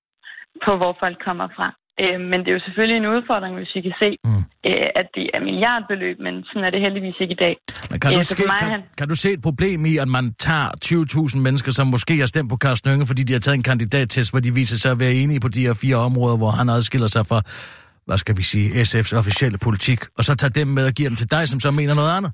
[0.65, 1.67] på, hvor folk kommer fra.
[2.01, 4.41] Øh, men det er jo selvfølgelig en udfordring, hvis vi kan se, Mm.
[4.69, 7.55] øh, at det er milliardbeløb, men sådan er det heldigvis ikke i dag.
[7.91, 10.07] Men kan, du, Øh, ske, mig kan, han- kan du se et problem i, at
[10.17, 13.57] man tager 20.000 mennesker, som måske har stemt på Carsten Hønge, fordi de har taget
[13.61, 16.51] en kandidattest, hvor de viser sig at være enige på de her fire områder, hvor
[16.59, 17.39] han adskiller sig fra,
[18.07, 21.15] hvad skal vi sige, SF's officielle politik, og så tager dem med og giver dem
[21.21, 22.31] til dig, som så mener noget andet?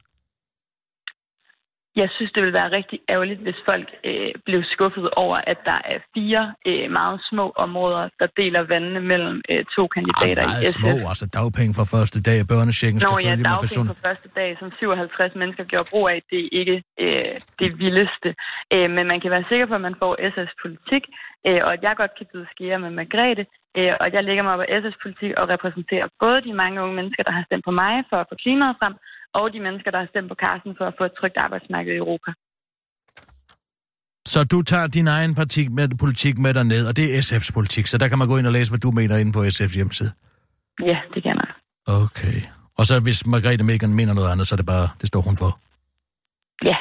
[1.96, 5.80] Jeg synes, det ville være rigtig ærgerligt, hvis folk øh, blev skuffet over, at der
[5.94, 10.68] er fire øh, meget små områder, der deler vandene mellem øh, to kandidater i meget
[10.68, 10.80] SF.
[10.80, 13.88] små, altså dagpenge for første dag, børnechecken skal Nå ja, dagpenge personen.
[13.94, 18.30] på første dag, som 57 mennesker gjorde brug af, det er ikke øh, det vildeste.
[18.74, 21.04] Øh, men man kan være sikker på, at man får SF's politik,
[21.48, 23.46] øh, og at jeg godt kan byde skære med Margrethe,
[23.78, 26.96] øh, og jeg lægger mig op af SF's politik og repræsenterer både de mange unge
[27.00, 28.96] mennesker, der har stemt på mig for at få klimaet frem,
[29.34, 32.02] og de mennesker, der har stemt på Carsten for at få et trygt arbejdsmarked i
[32.04, 32.32] Europa.
[34.34, 37.52] Så du tager din egen partik med, politik med dig ned, og det er SF's
[37.54, 39.76] politik, så der kan man gå ind og læse, hvad du mener inde på SF's
[39.80, 40.12] hjemmeside.
[40.92, 41.50] Ja, det kan man.
[42.02, 42.38] Okay.
[42.80, 45.36] Og så hvis Margrethe Megan mener noget andet, så er det bare, det står hun
[45.44, 45.52] for.
[46.70, 46.78] Ja,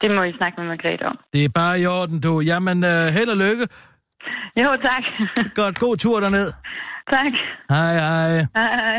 [0.00, 1.18] det må I snakke med Margrethe om.
[1.32, 2.32] Det er bare i orden, du.
[2.50, 3.64] Jamen, uh, held og lykke.
[4.62, 5.04] Jo, tak.
[5.60, 6.48] Godt, god tur derned.
[7.14, 7.32] tak.
[7.74, 8.30] Hej, hej.
[8.58, 8.98] Hej, hej.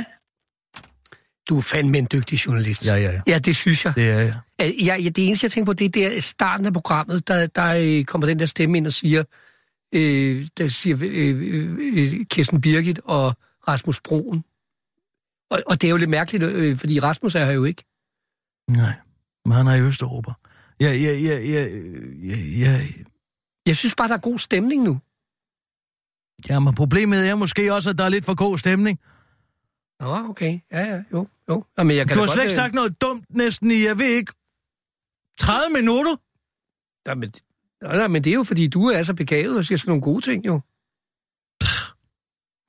[1.50, 2.86] Du er fandme en dygtig journalist.
[2.86, 3.22] Ja, ja, ja.
[3.28, 3.94] Ja, det synes jeg.
[3.96, 4.34] Det er jeg.
[4.62, 7.48] Øh, Ja, ja, det eneste, jeg tænker på, det er der starten af programmet, der,
[7.48, 9.24] der øh, kommer den der stemme ind og siger,
[9.94, 13.34] øh, der siger øh, øh, øh, Kirsten Birgit og
[13.68, 14.44] Rasmus Broen.
[15.52, 17.84] Og, og det er jo lidt mærkeligt, øh, fordi Rasmus er her jo ikke.
[18.72, 18.94] Nej,
[19.46, 20.32] men han er i Østeuropa.
[20.80, 21.68] Ja, ja, ja, ja,
[22.24, 22.82] ja, ja.
[23.66, 25.00] Jeg synes bare, der er god stemning nu.
[26.50, 29.00] Jamen, problemet er måske også, at der er lidt for god stemning.
[30.04, 30.60] Nå, okay.
[30.72, 31.66] Ja, ja, jo, jo.
[31.78, 33.98] Jamen, jeg kan Du har godt, slet ikke øh, sagt noget dumt næsten i, jeg
[33.98, 34.34] ved ikke,
[35.40, 36.16] 30 minutter?
[37.08, 37.34] Jamen,
[37.82, 40.02] nej, nej, men det er jo, fordi du er så begavet og siger sådan nogle
[40.02, 40.62] gode ting, jo.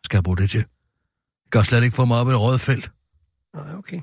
[0.04, 0.58] Skal jeg bruge det til?
[0.58, 2.90] Jeg kan slet ikke få mig op i et rødt felt.
[3.54, 4.00] Nej, okay.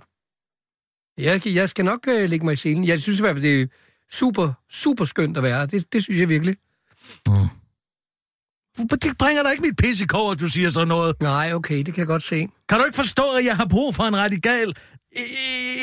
[1.18, 2.88] Jeg, jeg skal nok øh, lægge mig i scenen.
[2.88, 3.68] Jeg synes i hvert fald, det er
[4.12, 5.68] super, super skønt at være.
[5.68, 6.56] Det, det synes jeg virkelig.
[8.78, 11.16] Det bringer da ikke mit pis i kår, at du siger sådan noget.
[11.22, 12.48] Nej, okay, det kan jeg godt se.
[12.70, 14.76] Kan du ikke forstå, at jeg har brug for en radikal...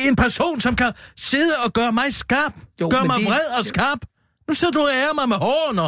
[0.07, 2.53] En person, som kan sidde og gøre mig skarp?
[2.81, 3.98] Jo, gøre men mig det- vred og skarp?
[4.48, 5.83] Nu sidder du og ærer mig med hårene.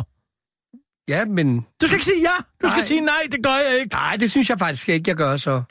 [1.08, 1.56] Ja, men...
[1.80, 2.36] Du skal ikke sige ja.
[2.62, 2.86] Du skal Nej.
[2.86, 3.94] sige nej, det gør jeg ikke.
[3.94, 5.62] Nej, det synes jeg faktisk ikke, jeg gør så.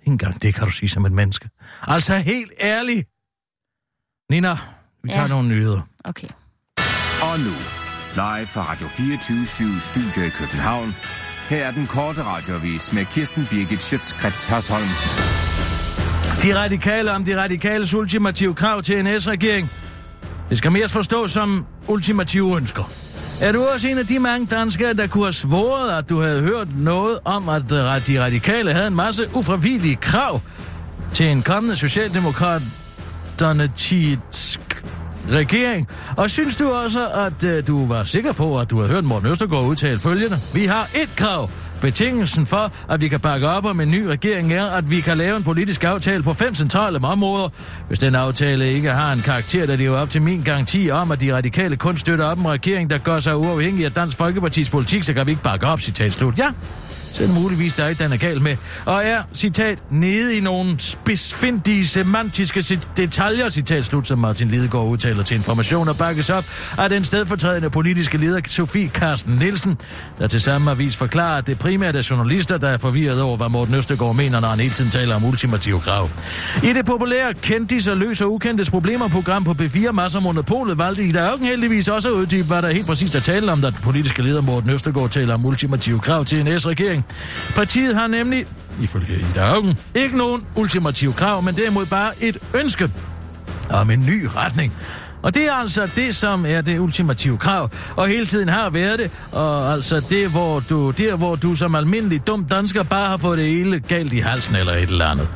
[0.00, 1.48] Ikke engang det kan du sige som et menneske.
[1.82, 3.08] Altså helt ærligt.
[4.30, 4.56] Nina,
[5.02, 5.28] vi tager Ja.
[5.28, 5.80] nogle nyheder.
[6.04, 6.28] Okay.
[7.22, 7.52] Og nu,
[8.14, 10.94] live fra Radio 24 Studio i København.
[11.48, 14.88] Her er den korte radiovis med Kirsten Birgit Schøtzgrads Hasholm.
[16.42, 19.70] De radikale om de radikales ultimative krav til en S-regering.
[20.50, 22.90] Det skal mere forstås som ultimative ønsker.
[23.40, 26.40] Er du også en af de mange danskere, der kunne have svoret, at du havde
[26.40, 27.62] hørt noget om, at
[28.06, 30.40] de radikale havde en masse ufravillige krav
[31.12, 33.72] til en kommende socialdemokraterne
[35.30, 35.88] regering?
[36.16, 39.28] Og synes du også, at øh, du var sikker på, at du havde hørt Morten
[39.28, 40.38] Østergaard udtale følgende?
[40.54, 41.50] Vi har et krav.
[41.80, 45.16] Betingelsen for, at vi kan bakke op om en ny regering, er, at vi kan
[45.16, 47.48] lave en politisk aftale på fem centrale områder.
[47.88, 51.20] Hvis den aftale ikke har en karakter, der lever op til min garanti om, at
[51.20, 55.02] de radikale kun støtter op en regering, der gør sig uafhængig af Dansk Folkepartis politik,
[55.02, 56.38] så kan vi ikke bakke op, citat slut.
[56.38, 56.46] Ja,
[57.12, 58.56] så muligvis der den er galt med.
[58.84, 65.22] Og er, citat, nede i nogle spidsfindige semantiske detaljer, citat slut, som Martin Lidegaard udtaler
[65.22, 66.44] til information og bakkes op
[66.78, 69.78] af den stedfortrædende politiske leder Sofie Carsten Nielsen,
[70.18, 73.48] der til samme avis forklarer, at det primært er journalister, der er forvirret over, hvad
[73.48, 76.10] Morten Østergaard mener, når han hele tiden taler om ultimative krav.
[76.62, 81.28] I det populære kendtis og løser ukendtes problemer program på B4 Masser Monopolet valgte Ida
[81.28, 84.22] også heldigvis også at uddybe, hvad der helt præcist er tale om, da den politiske
[84.22, 87.01] leder Morten Østergaard taler om ultimative krav til en S-regering.
[87.54, 88.46] Partiet har nemlig,
[88.80, 92.90] ifølge Ida Augen, ikke nogen ultimative krav, men derimod bare et ønske
[93.70, 94.72] om en ny retning.
[95.22, 98.98] Og det er altså det, som er det ultimative krav, og hele tiden har været
[98.98, 103.16] det, og altså det, hvor du, der, hvor du som almindelig dum dansker bare har
[103.16, 105.28] fået det hele galt i halsen eller et eller andet.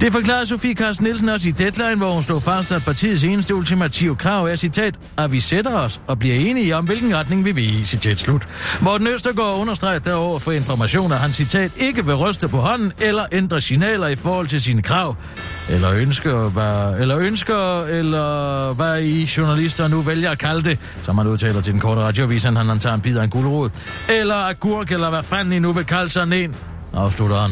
[0.00, 3.54] Det forklarede Sofie Carsten Nielsen også i Deadline, hvor hun slog fast, at partiets eneste
[3.54, 7.52] ultimative krav er, citat, at vi sætter os og bliver enige om, hvilken retning vi
[7.52, 8.48] vil i, citat slut.
[8.80, 13.24] Morten Østergaard understreger derover for information, at han, citat, ikke vil ryste på hånden eller
[13.32, 15.16] ændre signaler i forhold til sine krav,
[15.70, 21.18] eller ønsker, hvad, eller ønsker, eller hvad I journalister nu vælger at kalde det, som
[21.18, 23.70] han udtaler til den korte radioavis, han, han tager en bid af en gulerod,
[24.08, 26.56] eller agurk, eller hvad fanden I nu vil kalde sådan en,
[26.94, 27.50] afslutter han.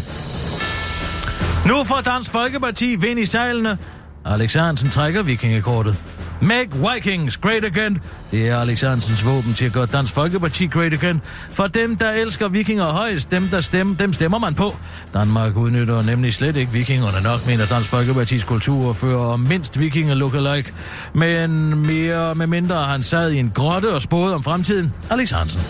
[1.70, 3.78] Nu får Dansk Folkeparti vind i sejlene.
[4.24, 5.96] Alex Hansen trækker vikingekortet.
[6.42, 7.98] Make Vikings great again.
[8.30, 11.20] Det er Alex Hansens våben til at gøre Dansk Folkeparti great again.
[11.52, 14.76] For dem, der elsker vikinger højst, dem, der stemmer, dem stemmer man på.
[15.14, 20.72] Danmark udnytter nemlig slet ikke vikingerne nok, mener Dansk Folkepartis kulturfører og mindst vikinger lookalike.
[21.14, 24.94] Men mere med mindre han sad i en grotte og spåede om fremtiden.
[25.10, 25.60] Alex Hansen.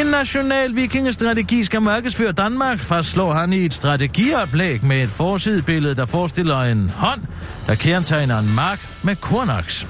[0.00, 6.06] En national vikingestrategi skal markedsføre Danmark, fastslår han i et strategioplæg med et forsidebillede, der
[6.06, 7.20] forestiller en hånd,
[7.66, 9.86] der kendetegner en mark med kornaks.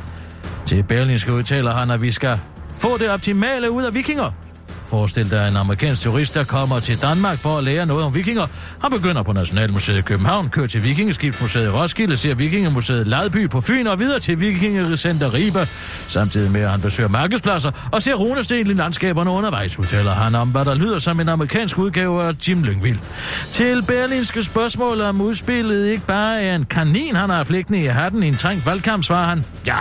[0.69, 2.41] Til Berlinske udtaler han, at vi skal
[2.75, 4.31] få det optimale ud af vikinger.
[4.87, 8.47] Forestil dig en amerikansk turist, der kommer til Danmark for at lære noget om vikinger.
[8.83, 13.61] Han begynder på Nationalmuseet i København, kører til Vikingeskibsmuseet i Roskilde, ser Vikingemuseet Ladby på
[13.61, 15.69] Fyn og videre til Vikingecenter Ribe.
[16.09, 20.49] Samtidig med at han besøger markedspladser og ser runesten i landskaberne undervejs, udtaler han om,
[20.49, 22.99] hvad der lyder som en amerikansk udgave af Jim Lyngvild.
[23.53, 28.23] Til Berlinske spørgsmål om udspillet ikke bare er en kanin, han har flægtende i hatten
[28.23, 29.81] i en trængt valgkamp, svarer han, ja,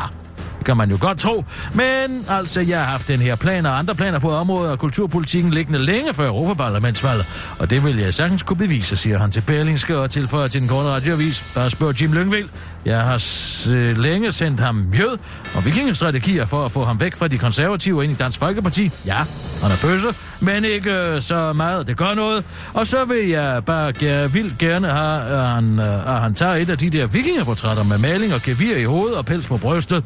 [0.67, 1.45] kan man jo godt tro.
[1.73, 5.51] Men altså, jeg har haft den her plan og andre planer på området og kulturpolitikken
[5.53, 7.25] liggende længe før Europaparlamentsvalget.
[7.59, 10.69] Og det vil jeg sagtens kunne bevise, siger han til Berlingske og tilføjer til den
[10.69, 11.45] korte radioavis.
[11.55, 12.49] Bare spørg Jim Lyngvild.
[12.87, 15.17] Jeg har s- øh, længe sendt ham mjød
[15.55, 18.91] og vikingestrategier for at få ham væk fra de konservative og ind i Dansk Folkeparti.
[19.05, 19.15] Ja,
[19.61, 20.07] han er bøsse,
[20.39, 21.87] men ikke øh, så meget.
[21.87, 22.43] Det gør noget.
[22.73, 26.53] Og så vil jeg bare ger- vildt gerne have, at han, øh, at han tager
[26.55, 30.03] et af de der vikingeportrætter med maling og gevir i hovedet og pels på brystet.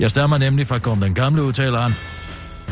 [0.00, 1.94] Jeg stammer nemlig fra Gorm den Gamle, udtaler han.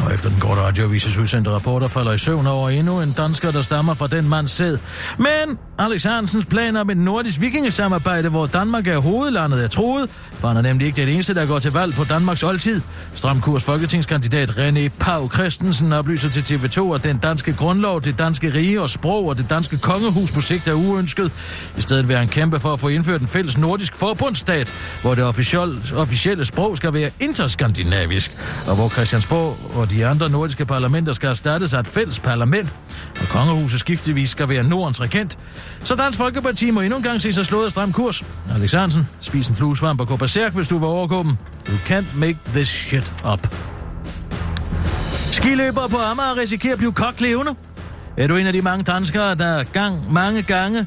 [0.04, 3.62] Og efter den korte radioavises udsendte rapporter falder i søvn over endnu en dansker, der
[3.62, 4.76] stammer fra den mands sæd.
[5.18, 10.48] Men Alex Hansens plan om et nordisk vikingesamarbejde, hvor Danmark er hovedlandet, er troet, for
[10.48, 12.80] han er nemlig ikke den eneste, der går til valg på Danmarks oldtid.
[13.14, 18.82] Stramkurs folketingskandidat René Pau Christensen oplyser til TV2, at den danske grundlov, det danske rige
[18.82, 21.32] og sprog og det danske kongehus på sigt er uønsket.
[21.76, 25.24] I stedet vil han kæmpe for at få indført en fælles nordisk forbundsstat, hvor det
[25.24, 31.28] officielle, officielle sprog skal være interskandinavisk, og hvor Christiansborg og de andre nordiske parlamenter skal
[31.28, 32.68] erstattes af et fælles parlament,
[33.20, 35.38] og kongehuset skiftevis skal være Nordens regent.
[35.84, 38.24] Så Dansk Folkeparti må endnu en gang se sig slået af stram kurs.
[38.54, 41.36] Alex Hansen, spis en fluesvamp og gå berserk, hvis du vil overgå dem.
[41.68, 43.54] You can't make this shit up.
[45.30, 47.54] Skiløbere på Amager risikerer at blive kogt levende.
[48.16, 50.86] Er du en af de mange danskere, der gang mange gange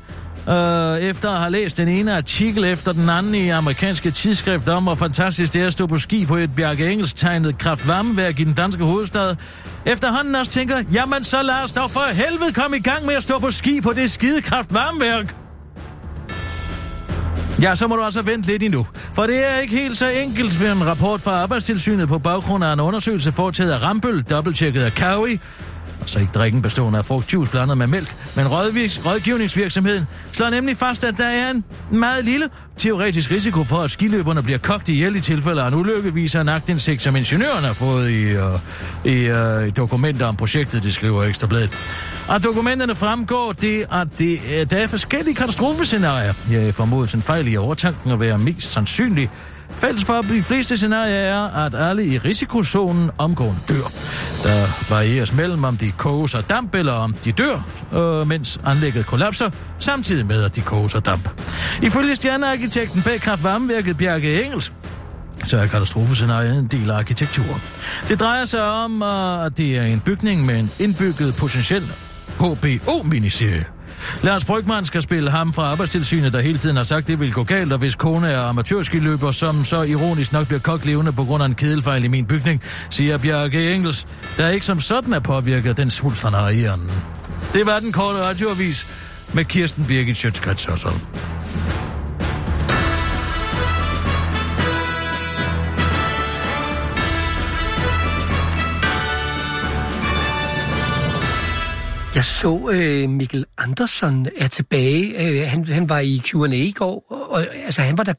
[0.50, 4.84] øh, efter at have læst den ene artikel efter den anden i amerikanske tidsskrift om,
[4.84, 8.44] hvor fantastisk det er at stå på ski på et Bjarke Engels tegnet kraftvarmeværk i
[8.44, 9.36] den danske hovedstad,
[9.86, 13.24] efterhånden også tænker, jamen så lad os dog for helvede komme i gang med at
[13.24, 15.36] stå på ski på det skide kraftvarmeværk.
[17.62, 18.88] Ja, så må du altså vente lidt endnu.
[19.14, 22.74] For det er ikke helt så enkelt ved en rapport fra Arbejdstilsynet på baggrund af
[22.74, 25.40] en undersøgelse foretaget af Rambøl, dobbelttjekket af Kawi,
[26.02, 31.04] altså ikke drikken bestående af frugtjuice blandet med mælk, men rådvis, rådgivningsvirksomheden slår nemlig fast,
[31.04, 35.20] at der er en meget lille teoretisk risiko for, at skiløberne bliver kogt ihjel i
[35.22, 39.78] tilfælde af en ulykke, viser en agtindsigt, som ingeniøren har fået i, uh, i uh,
[39.78, 41.70] dokumenter om projektet, det skriver Ekstrabladet.
[42.30, 46.34] Af dokumenterne fremgår det, at det, uh, der er forskellige katastrofescenarier.
[46.52, 49.30] Jeg formodes en fejl i overtanken at være mest sandsynlig,
[49.76, 53.92] Fælles for de fleste scenarier er, at alle i risikozonen omgående dør.
[54.44, 59.06] Der varieres mellem, om de koges af damp, eller om de dør, øh, mens anlægget
[59.06, 59.50] kollapser,
[59.80, 61.30] samtidig med, at de koges af damp.
[61.82, 64.74] Ifølge stjernearkitekten bag kraftvarmeværket Bjerke Engels,
[65.46, 67.62] så er katastrofescenariet en del af arkitekturen.
[68.08, 71.84] Det drejer sig om, øh, at det er en bygning med en indbygget potentiel
[72.40, 73.66] HBO-miniserie.
[74.24, 77.44] Lars Brygman skal spille ham fra Arbejdstilsynet, der hele tiden har sagt, det vil gå
[77.44, 81.44] galt, og hvis kone er amatørskiløber, som så ironisk nok bliver kogt levende på grund
[81.44, 85.78] af en kedelfejl i min bygning, siger Bjarke Engels, der ikke som sådan er påvirket
[85.78, 86.92] den svulst, han har i hjernen.
[87.54, 88.88] Det var den korte radioavis
[89.34, 90.68] med Kirsten Birgit Sjøtskrets
[102.22, 105.02] Jeg så øh, Mikkel Andersen er tilbage.
[105.22, 108.14] Øh, han, han var i Q&A i går, og, og altså, han var der,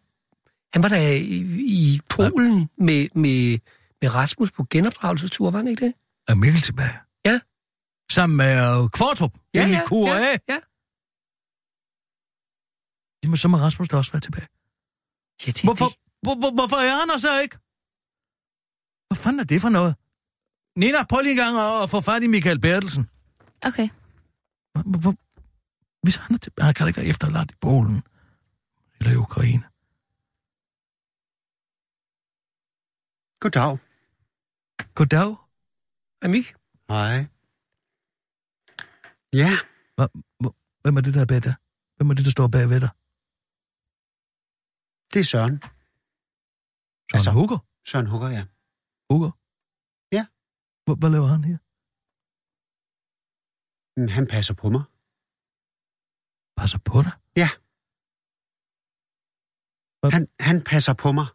[0.75, 1.03] han var der
[1.37, 1.39] i,
[1.79, 2.85] i Polen ja.
[2.85, 3.59] med, med,
[4.01, 5.95] med Rasmus på genopdragelsestur, var han ikke det?
[6.29, 6.97] Er Mikkel tilbage?
[7.25, 7.41] Ja.
[8.13, 9.35] Sammen med uh, Kvartrup?
[9.55, 9.97] Ja, ja, Q&A?
[9.97, 10.59] ja, ja.
[13.23, 14.49] Jamen, så må Rasmus da også være tilbage.
[15.47, 17.57] Ja, det, Hvorfor, Det, hvor, hvor, hvorfor er han så ikke?
[19.09, 19.95] Hvad fanden er det for noget?
[20.77, 23.12] Nina, prøv lige en gang at få fat i Michael Bertelsen.
[23.69, 23.89] Okay.
[24.73, 25.15] Hvor, hvor,
[26.03, 27.99] hvis han er tilbage, han kan da ikke være efterladt i Polen.
[28.99, 29.65] Eller i Ukraine.
[33.41, 33.79] Goddag.
[34.95, 35.37] Goddag.
[36.23, 36.55] Amik?
[36.89, 37.27] Hej.
[39.33, 39.53] Ja,
[40.83, 41.55] Hvem er det der bag dig?
[41.97, 42.93] Hvem er det, der står bag ved dig?
[45.13, 45.57] det er Søren.
[45.63, 45.69] Søren
[47.15, 47.59] altså, Hugger?
[47.87, 48.45] Søren Hugger, ja.
[49.11, 49.31] Hugger?
[50.17, 50.25] Ja.
[50.85, 51.59] Hvad, hvad laver han her?
[53.97, 54.85] Men Han passer på mig.
[56.59, 57.15] Passer på dig?
[57.43, 57.51] Ja.
[60.01, 60.11] Hvad?
[60.17, 61.29] Han, han passer på mig.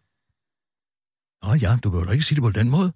[1.42, 2.90] Nå ja, du behøver da ikke sige det på den måde.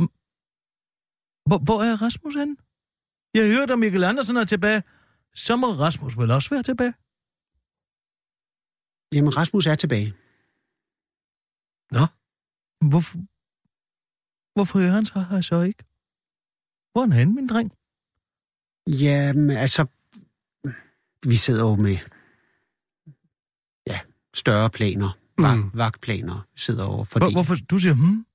[0.00, 0.12] Mm.
[1.48, 2.56] Hvor, hvor er Rasmus henne?
[3.38, 4.82] Jeg hørte, at Mikkel Andersen er tilbage.
[5.34, 6.94] Så må Rasmus vel også være tilbage?
[9.14, 10.10] Jamen, Rasmus er tilbage.
[11.96, 12.04] Nå.
[12.90, 13.14] Hvorfor,
[14.54, 15.84] hvorfor er han så her så ikke?
[16.92, 17.72] Hvor er han henne, min dreng?
[19.04, 19.86] Jamen, altså...
[21.28, 21.96] Vi sidder jo med...
[23.86, 24.00] Ja,
[24.34, 25.10] større planer.
[25.38, 25.70] Vag, Mm.
[25.74, 27.24] Vagtplaner sidder over, fordi...
[27.24, 27.54] Hvor, hvorfor?
[27.70, 28.26] Du siger, hmm?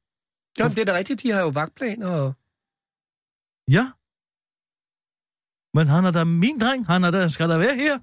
[0.60, 2.08] Jo, det er da rigtigt, de har jo vagtplaner.
[2.08, 2.34] Og...
[3.72, 3.86] Ja.
[5.78, 6.88] Men han er da min dreng.
[6.88, 7.99] Han er da, skal der være her.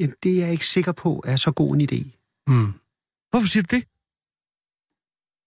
[0.00, 2.00] Jamen, det er jeg ikke sikker på er så god en idé.
[2.46, 2.72] Mm.
[3.30, 3.84] Hvorfor siger du det?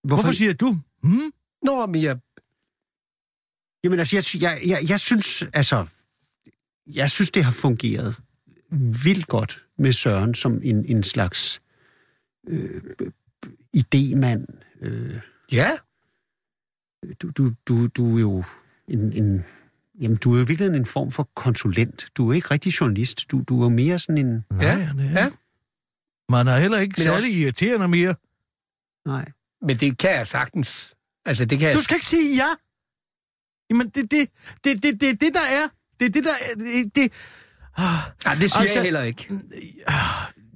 [0.08, 0.70] Hvorfor, Hvorfor siger du?
[1.04, 1.32] Hmm?
[1.64, 2.20] Nå, men jeg...
[3.84, 5.86] Jamen, altså, jeg, jeg, jeg, jeg synes, altså...
[6.88, 8.22] Jeg synes, det har fungeret
[9.04, 11.62] vildt godt med Søren som en, en slags
[12.48, 12.82] øh,
[13.78, 14.46] idémand.
[14.82, 15.16] Øh,
[15.52, 15.72] Ja,
[17.22, 18.44] du, du, du, du er jo
[18.88, 19.46] en, en,
[20.02, 22.06] jamen, du er jo i virkeligheden en form for konsulent.
[22.18, 23.32] Du er ikke rigtig journalist.
[23.32, 24.46] Du, du er mere sådan en...
[24.52, 25.12] Nej, Ja, er.
[25.22, 25.30] ja.
[26.30, 28.16] Man er heller ikke Men særlig også- irriterende mere.
[29.06, 29.26] Nej.
[29.62, 30.94] men det kan jeg sagtens.
[31.26, 31.76] Altså, det kan jeg...
[31.76, 32.48] Du skal ikke sige ja.
[33.72, 34.28] Jamen, det det,
[34.63, 35.67] det, det, det, det der er.
[35.99, 36.63] Det er det der...
[36.63, 37.11] Det, det,
[37.78, 37.86] ah,
[38.26, 39.28] Nej, det siger Altså- jeg heller ikke.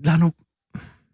[0.05, 0.32] lad nu...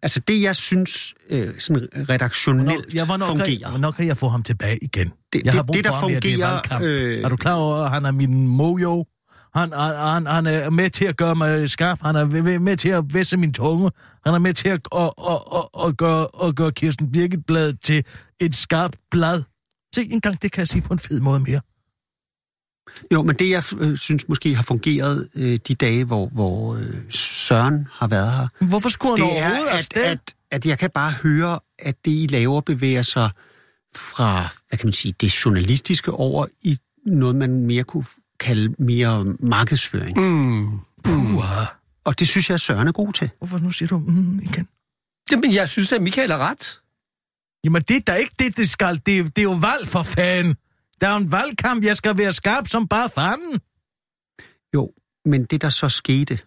[0.04, 3.58] Altså det, jeg synes øh, sådan redaktionelt Ja, hvornår, fungerer.
[3.58, 5.08] kan, hvornår kan jeg få ham tilbage igen?
[5.08, 7.28] Det- jeg det- har brug det, der for ham her, det er fungerer, øh, Er
[7.28, 9.06] du klar over, at han er min mojo?
[9.54, 11.98] Han, han, han, han er med til at gøre mig skarp.
[12.02, 13.90] Han er med- til at væsse min tunge.
[14.26, 18.04] Han er med til at, at, at, at, at, gøre, at gøre Kirsten Birgit-bladet til
[18.40, 19.42] et skarpt blad.
[19.94, 21.60] Se, en gang det kan jeg sige på en fed måde mere.
[23.12, 26.82] Jo, men det, jeg øh, synes måske har fungeret øh, de dage, hvor, hvor øh,
[27.10, 30.02] Søren har været her, Hvorfor skulle han det er, overhovedet at, afsted?
[30.04, 33.30] at, at jeg kan bare høre, at det, I laver, bevæger sig
[33.94, 38.04] fra, hvad kan man sige, det journalistiske over i noget, man mere kunne
[38.40, 40.18] kalde mere markedsføring.
[40.20, 40.78] Mm.
[41.04, 41.44] Puh,
[42.04, 43.30] Og det synes jeg, at Søren er god til.
[43.38, 44.68] hvorfor nu siger du mm, igen?
[45.32, 46.78] Jamen, jeg synes, at Michael har ret.
[47.64, 49.00] Jamen, det er da ikke det, det skal.
[49.06, 50.54] Det er, det er jo valg for fanden.
[51.02, 53.60] Der er en valgkamp, jeg skal være skarp som bare fanden.
[54.74, 54.92] Jo,
[55.24, 56.38] men det, der så skete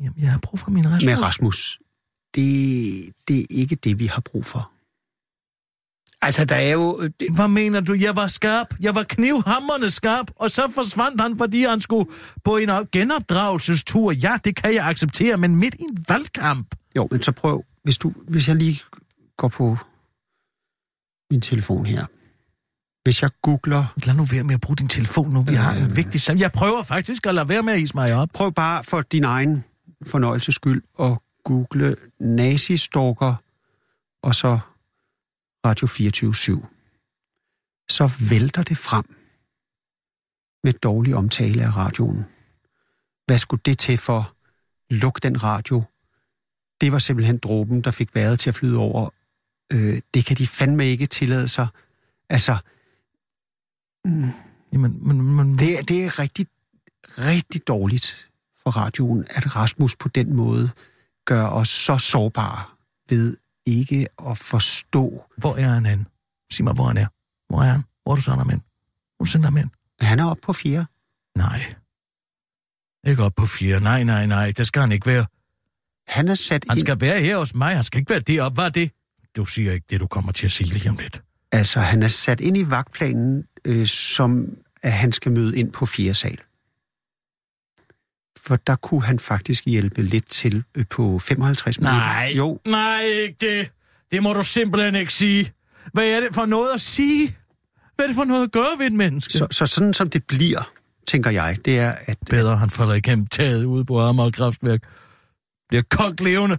[0.00, 1.04] Jamen, jeg har brug for min Rasmus.
[1.04, 1.78] med Rasmus,
[2.34, 2.44] det,
[3.28, 4.72] det er ikke det, vi har brug for.
[6.22, 7.02] Altså, der er jo...
[7.20, 7.92] Det, Hvad mener du?
[7.94, 8.74] Jeg var skarp.
[8.80, 12.10] Jeg var knivhammerne skarp, og så forsvandt han, fordi han skulle
[12.44, 14.12] på en op- genopdragelsestur.
[14.12, 16.74] Ja, det kan jeg acceptere, men midt i en valgkamp.
[16.96, 18.80] Jo, men så prøv, hvis, du, hvis jeg lige
[19.36, 19.76] går på
[21.30, 22.06] min telefon her.
[23.04, 23.84] Hvis jeg googler...
[24.06, 25.42] Lad nu være med at bruge din telefon nu.
[25.42, 26.38] Vi har en vigtig sam.
[26.38, 28.28] Jeg prøver faktisk at lade være med at hisse mig op.
[28.34, 29.64] Prøv bare for din egen
[30.06, 33.34] fornøjelses skyld at google nazistalker
[34.22, 34.58] og så
[35.66, 36.34] Radio 24
[37.90, 39.04] Så vælter det frem
[40.64, 42.24] med dårlig omtale af radioen.
[43.26, 44.34] Hvad skulle det til for?
[44.90, 45.82] Luk den radio.
[46.80, 49.10] Det var simpelthen dråben, der fik vejret til at flyde over.
[49.72, 51.68] Øh, det kan de fandme ikke tillade sig.
[52.30, 52.58] Altså,
[54.72, 56.46] Jamen, men, men, det, er- det er rigtig,
[57.18, 58.28] rigtig dårligt
[58.62, 60.70] for radioen, at Rasmus på den måde
[61.26, 62.64] gør os så sårbare
[63.08, 63.36] ved
[63.66, 65.24] ikke at forstå.
[65.36, 66.06] Hvor er han hen?
[66.52, 67.06] Sig mig, hvor han er.
[67.48, 67.82] Hvor er han?
[68.02, 68.62] Hvor er du sender ham hen?
[69.16, 69.70] Hvor du sender ham hen?
[70.00, 70.86] Han er oppe på fjerde.
[71.36, 71.74] Nej.
[73.06, 73.80] Ikke op på fire.
[73.80, 74.52] Nej, nej, nej.
[74.56, 75.26] Det skal han ikke være.
[76.08, 77.74] Han er sat Han ind, skal være her hos mig.
[77.74, 78.54] Han skal ikke være deroppe.
[78.54, 78.90] Hvad er det?
[79.36, 81.22] Du siger ikke det, du kommer til at sige lige om lidt.
[81.52, 85.86] altså, han er sat ind i vagtplanen, øh, som at han skal møde ind på
[85.86, 86.38] fjerde sal.
[88.38, 91.98] For der kunne han faktisk hjælpe lidt til øh, på 55 minutter.
[91.98, 92.32] Nej.
[92.36, 93.70] Jo, Nej, ikke det.
[94.10, 95.52] Det må du simpelthen ikke sige.
[95.92, 97.36] Hvad er det for noget at sige?
[97.94, 99.32] Hvad er det for noget at gøre ved et menneske?
[99.32, 100.72] så, så sådan som det bliver,
[101.06, 104.80] tænker jeg, det er, at Bedre, han falder igennem taget ude på Amager Kraftværk.
[105.68, 106.58] Bliver kogt levende.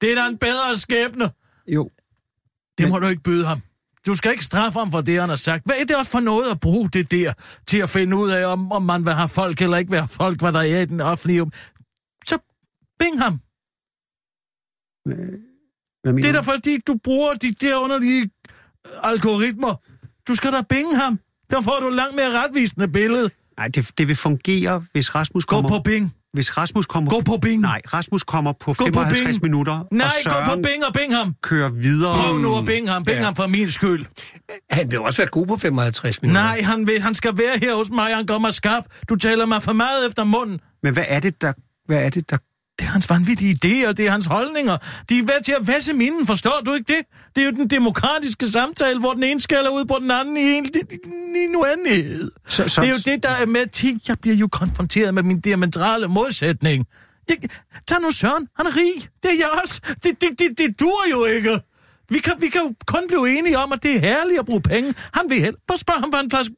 [0.00, 1.30] Det er da en bedre skæbne.
[1.68, 1.90] jo,
[2.78, 3.62] Det må du ikke byde ham.
[4.06, 5.64] Du skal ikke straffe ham for det, han har sagt.
[5.64, 7.32] Hvad er det også for noget at bruge det der
[7.66, 10.08] til at finde ud af, om, om man vil have folk eller ikke vil have
[10.08, 11.50] folk, hvad der er i den offentlige...
[12.26, 12.38] Så
[12.98, 13.40] bing ham.
[16.02, 19.74] hvad Det er da fordi, du bruger de der underlige øh, algoritmer.
[20.28, 21.18] Du skal da binge ham.
[21.50, 23.30] Der får du langt mere retvisende billede.
[23.56, 25.68] Nej, det, det vil fungere, hvis Rasmus Gå kommer...
[25.68, 26.14] på bing.
[26.32, 27.10] Hvis Rasmus kommer...
[27.10, 27.60] Gå på bing.
[27.62, 29.42] Nej, Rasmus kommer på Gå på 55 Bing.
[29.42, 31.34] minutter, Nej, og gå på Søren bing og bing ham.
[31.42, 32.12] kører videre.
[32.12, 33.04] Prøv nu at binge ham.
[33.04, 33.24] Bing ja.
[33.24, 34.06] ham for min skyld.
[34.70, 36.42] han vil også være god på 55 minutter.
[36.42, 38.14] Nej, han, vil, han skal være her hos mig.
[38.16, 38.84] Han kommer skarp.
[39.08, 40.60] Du taler mig for meget efter munden.
[40.82, 41.52] Men hvad er det, der...
[41.86, 42.36] Hvad er det, der...
[42.82, 44.76] Det er hans vanvittige idéer, det er hans holdninger.
[45.08, 47.02] De er ved til at væsse minden, forstår du ikke det?
[47.36, 50.40] Det er jo den demokratiske samtale, hvor den ene skælder ud på den anden i
[50.40, 50.66] en,
[51.56, 52.30] uendelighed.
[52.48, 54.00] Så, så, Det er jo det, der er med til.
[54.08, 56.86] Jeg bliver jo konfronteret med min diametrale modsætning.
[57.28, 57.36] Jeg,
[57.88, 59.08] tag nu Søren, han er rig.
[59.22, 59.80] Det er jeg også.
[60.04, 61.60] Det, det, det, det dur jo ikke.
[62.10, 64.94] Vi kan, vi kan kun blive enige om, at det er herligt at bruge penge.
[65.14, 65.58] Han vil helst.
[65.68, 66.54] Bare spørg ham, hvad en, flaske,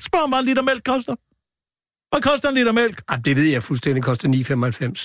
[0.00, 1.14] spørg ham, hvad en liter mælk koster.
[2.16, 3.02] Hvad koster en liter mælk?
[3.08, 4.28] Ah, det ved jeg fuldstændig koster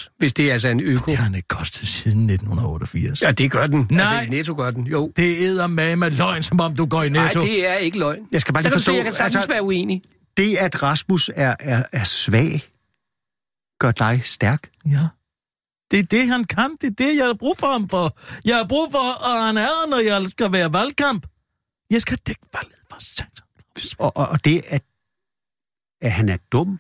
[0.10, 0.16] 9,95.
[0.18, 1.06] Hvis det er altså en øko.
[1.12, 3.22] Det har han ikke kostet siden 1988.
[3.22, 3.88] Ja, det gør den.
[3.92, 4.18] Nej.
[4.18, 5.12] Altså, i Netto gør den, jo.
[5.16, 7.42] Det æder med med løgn, som om du går i Nej, netto.
[7.42, 8.28] det er ikke løgn.
[8.32, 8.96] Jeg skal bare Så lige du se, forstå...
[8.96, 10.02] jeg kan sagtens altså, være uenig.
[10.38, 12.64] det, at Rasmus er, er, er svag,
[13.80, 14.70] gør dig stærk.
[14.86, 15.08] Ja.
[15.92, 16.78] Det er det, han kan.
[16.82, 18.18] Det er det, jeg har brug for ham for.
[18.46, 21.28] Jeg har brug for, at han er, når jeg skal være valgkamp.
[21.90, 23.96] Jeg skal dække valget for satan.
[24.00, 24.84] Og, og, og det, at,
[26.02, 26.80] at han er dum,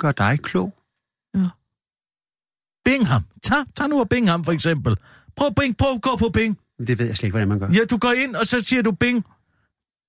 [0.00, 0.74] gør dig klog.
[2.84, 3.22] Bing ham.
[3.42, 4.96] Tag, tag nu og bing ham, for eksempel.
[5.36, 6.58] Prøv bing, prøv at gå på bing.
[6.86, 7.68] Det ved jeg slet ikke, hvordan man gør.
[7.68, 9.24] Ja, du går ind, og så siger du bing.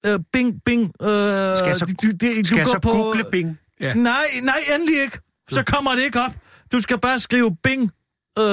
[0.08, 0.82] Uh, bing, bing.
[0.84, 3.60] Uh, Skal jeg så, du, du, du skal jeg går så på, google Bing?
[3.80, 3.94] Ja.
[3.94, 5.20] Nej, nej, endelig ikke.
[5.50, 6.32] Så kommer det ikke op.
[6.72, 7.92] Du skal bare skrive bing.
[8.40, 8.46] Uh,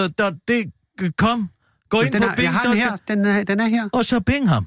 [0.49, 0.73] det
[1.17, 1.51] kom.
[1.89, 2.45] Gå ind Den på er, bing.
[2.45, 2.97] jeg har den her.
[2.97, 3.89] Den er, den er her.
[3.93, 4.67] Og så bing ham.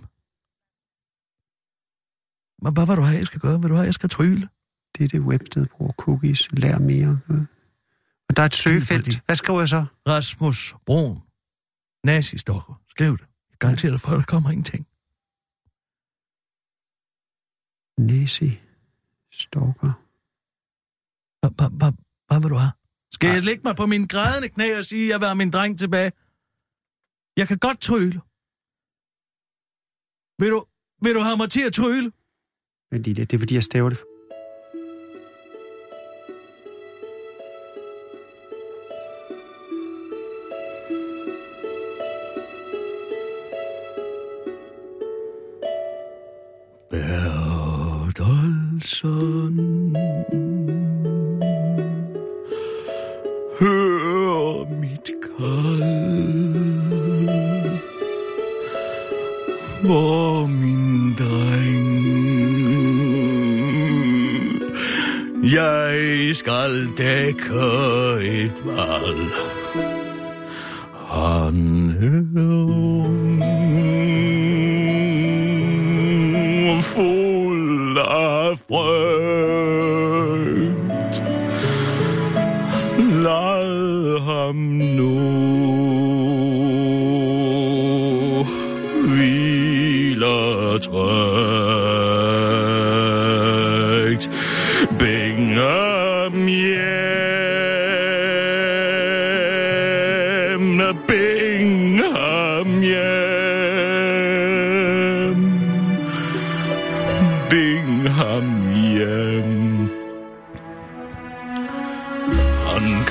[2.64, 3.62] Men hvad vil du have, jeg skal gøre?
[3.62, 4.48] Vil du have, jeg skal trylle?
[4.98, 6.52] Dette websted bruger cookies.
[6.52, 7.20] Lær mere.
[8.30, 9.26] Og der er et søgefelt.
[9.26, 9.86] Hvad skriver jeg så?
[10.08, 11.20] Rasmus Brun.
[12.04, 12.82] Nazistokker.
[12.90, 13.28] Skriv det.
[13.52, 14.88] Jeg garanterer dig for, at der kommer ingenting.
[17.98, 18.60] Nazi.
[19.32, 19.94] Stalker.
[22.28, 22.72] Hvad vil du have?
[23.12, 25.52] Skal jeg lægge mig på min grædende knæ og sige, at jeg vil have min
[25.52, 26.12] dreng tilbage?
[27.38, 28.22] Jeg kan godt trylle.
[30.42, 30.66] Vil du,
[31.04, 32.12] vil du have mig til at trylle?
[32.92, 33.98] Men det, det er fordi, jeg staver det.
[33.98, 34.11] Bertelsen
[49.04, 49.41] Hør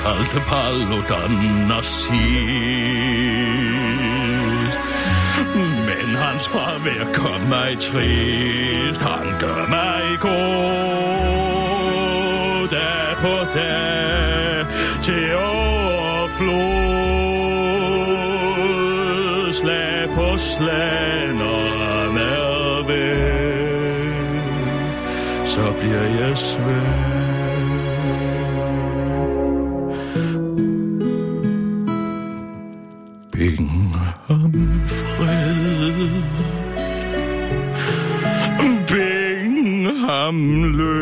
[0.03, 1.31] Han kaldte Paludan
[1.67, 2.01] nazist,
[5.85, 9.01] men hans farvær gør mig trist.
[9.01, 10.31] Han gør mig god
[12.67, 14.65] dag på dag
[15.01, 16.71] til overflod.
[19.53, 24.13] Slag på slag, når han er ved,
[25.45, 27.10] så bliver jeg svag.
[40.41, 41.00] Bingham løs.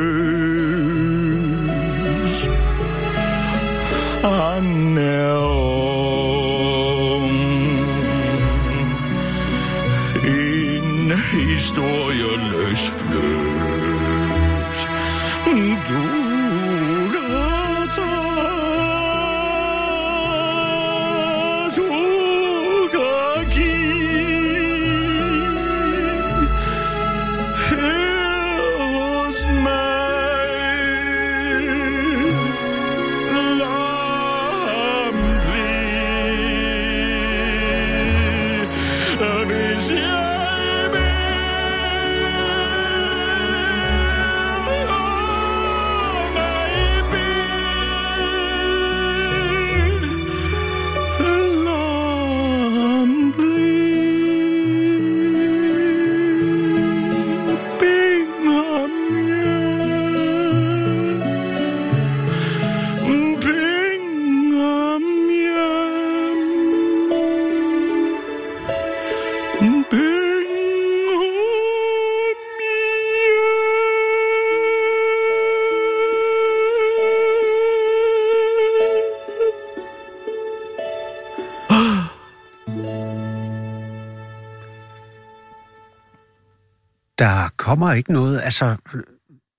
[87.80, 88.76] Kommer ikke noget, altså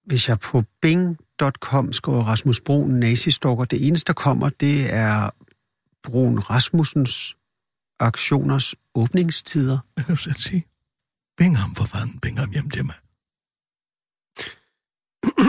[0.06, 5.30] hvis jeg på bing.com skriver Rasmus Brun nazistalker, det eneste, der kommer, det er
[6.02, 7.36] Brun Rasmussens
[8.00, 9.78] aktioners åbningstider.
[9.96, 10.64] Jeg kan jo selv sige.
[11.38, 12.94] Bingham for fanden, Bingham hjem til mig.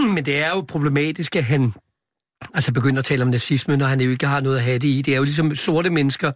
[0.15, 1.73] Men det er jo problematisk, at han
[2.53, 4.87] altså begynder at tale om nazisme, når han jo ikke har noget at have det
[4.87, 5.01] i.
[5.01, 6.31] Det er jo ligesom sorte mennesker,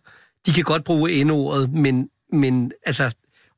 [0.45, 3.11] de kan godt bruge endordet, men, men altså,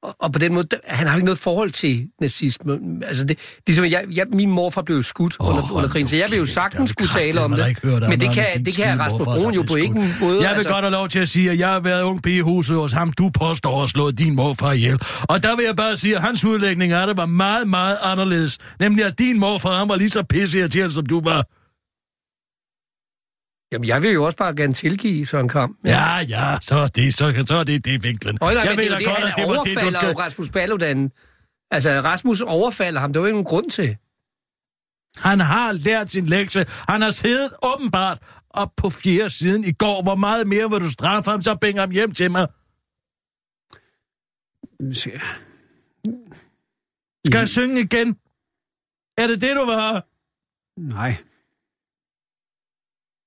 [0.03, 2.79] og, og på den måde, der- han har jo ikke noget forhold til nazisme.
[3.07, 6.15] Altså det, ligesom jeg, jeg, min morfar blev jo skudt oh, under, under krigen, så
[6.15, 7.59] jeg vil jo sagtens skulle tale om det.
[8.09, 10.47] Men det kan, det kan Rasmus Broen jo på ingen måde.
[10.49, 12.41] Jeg vil godt have lov til at sige, at jeg har været ung pige i
[12.41, 13.11] huset hos ham.
[13.13, 14.99] Du påstår at slået din morfar ihjel.
[15.21, 18.57] Og der vil jeg bare sige, at hans udlægning af det var meget, meget anderledes.
[18.79, 21.45] Nemlig, at din morfar han var lige så pisseirriterende, som du var.
[23.71, 25.77] Jamen, jeg vil jo også bare gerne tilgive Søren Kram.
[25.85, 28.37] Ja, ja, så er det, så, så er det, det er vinklen.
[28.41, 30.13] Øj, nej, jeg men det er det, han at det var det, du overfalder skal...
[30.13, 31.11] Rasmus Paludan.
[31.71, 33.97] Altså, Rasmus overfalder ham, det var jo ingen grund til.
[35.17, 36.65] Han har lært sin lektie.
[36.89, 40.03] Han har siddet åbenbart op på fjerde siden i går.
[40.03, 42.47] Hvor meget mere vil du straffe ham, så bringe ham hjem til mig?
[47.25, 48.17] Skal jeg synge igen?
[49.17, 50.01] Er det det, du have?
[50.77, 51.15] Nej.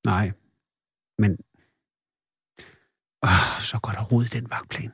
[0.07, 0.33] Nej.
[1.19, 1.31] Men...
[3.23, 4.93] Oh, så går der rod i den vagtplan.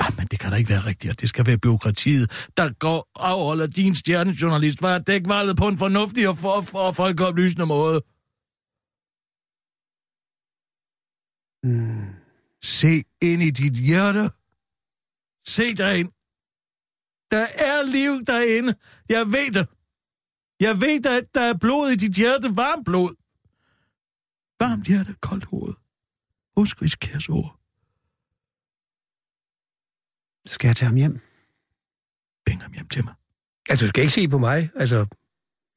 [0.00, 3.08] Ah, men det kan da ikke være rigtigt, at det skal være byråkratiet, der går
[3.16, 7.98] afholder din stjernejournalist for at dække valget på en fornuftig og, for, for folkeoplysende måde.
[11.62, 12.08] Mm.
[12.62, 12.92] Se
[13.28, 14.24] ind i dit hjerte.
[15.54, 16.10] Se derind.
[17.30, 18.74] Der er liv derinde.
[19.08, 19.66] Jeg ved det.
[20.60, 22.56] Jeg ved, at der er blod i dit hjerte.
[22.56, 23.12] Varmt blod.
[24.60, 25.74] Varmt hjerte, koldt hoved.
[26.56, 27.58] Husk Rigskærs ord.
[30.46, 31.20] Skal jeg tage ham hjem?
[32.46, 33.14] Bring ham hjem til mig.
[33.68, 34.70] Altså, du skal ikke se på mig.
[34.74, 35.06] Altså,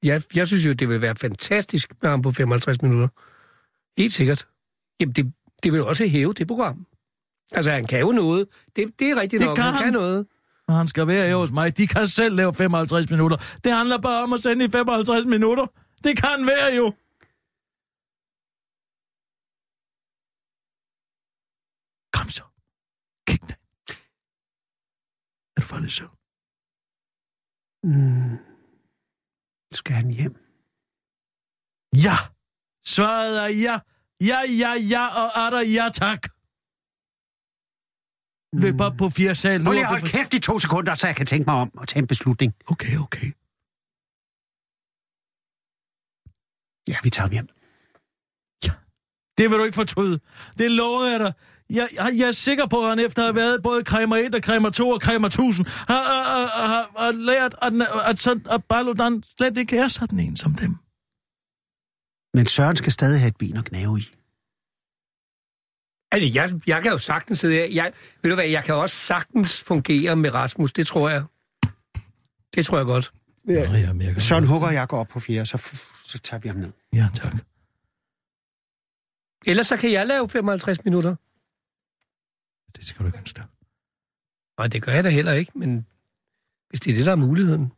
[0.04, 3.08] jeg, jeg synes jo, det vil være fantastisk med ham på 55 minutter.
[3.98, 4.48] Helt sikkert.
[5.00, 6.88] Jamen, det, det vil jo også hæve det program.
[7.52, 8.48] Altså, han kan jo noget.
[8.76, 9.56] Det, det er rigtigt Det nok.
[9.56, 9.84] kan han han.
[9.84, 10.28] kan noget.
[10.68, 11.78] Og han skal være her hos mig.
[11.78, 13.38] De kan selv lave 55 minutter.
[13.64, 15.66] Det handler bare om at sende i 55 minutter.
[16.04, 16.94] Det kan være jo.
[22.14, 22.44] Kom så.
[23.28, 23.56] Kig ned.
[25.62, 26.18] Er du faldet søvn?
[27.92, 28.38] Mm.
[29.80, 30.36] Skal han hjem?
[32.06, 32.18] Ja.
[32.94, 33.76] Svaret er ja.
[34.30, 36.22] Ja, ja, ja, og er der ja, tak.
[38.64, 39.64] Løb op på fire sal.
[39.64, 41.88] Prøv lige at holde kæft i to sekunder, så jeg kan tænke mig om og
[41.88, 42.52] tage en beslutning.
[42.74, 43.28] Okay, okay.
[46.92, 47.50] Ja, vi tager hjem.
[49.38, 50.20] Det vil du ikke fortryde.
[50.58, 51.34] Det lover jeg dig.
[51.72, 54.36] Jeg, jeg, jeg er sikker på, at han efter at have været både Kræmer 1
[54.36, 57.74] og Kræmer 2 og Kræmer 1000, har, har, har, har, har lært, at,
[58.10, 60.76] at, sådan, at Baludan slet ikke er sådan en som dem.
[62.34, 64.04] Men Søren skal stadig have et ben at knæve i.
[66.12, 67.68] Altså, jeg, jeg kan jo sagtens sidde her.
[67.74, 67.92] Jeg,
[68.22, 70.74] ved du hvad, jeg kan også sagtens fungere med Rasmus.
[70.74, 71.24] Det tror jeg.
[72.56, 73.12] Det tror jeg godt.
[73.48, 73.68] Ja.
[73.68, 74.22] Nå, ja, men jeg.
[74.22, 75.58] Søren hugger og jeg går op på fjerde, så,
[76.04, 76.72] så tager vi ham ned.
[76.94, 77.34] Ja, tak.
[79.46, 81.16] Ellers så kan jeg lave 55 minutter.
[82.76, 83.46] Det skal du ikke ønske dig.
[84.58, 85.88] Nej, det gør jeg da heller ikke, men
[86.70, 87.72] hvis det er det, der er muligheden.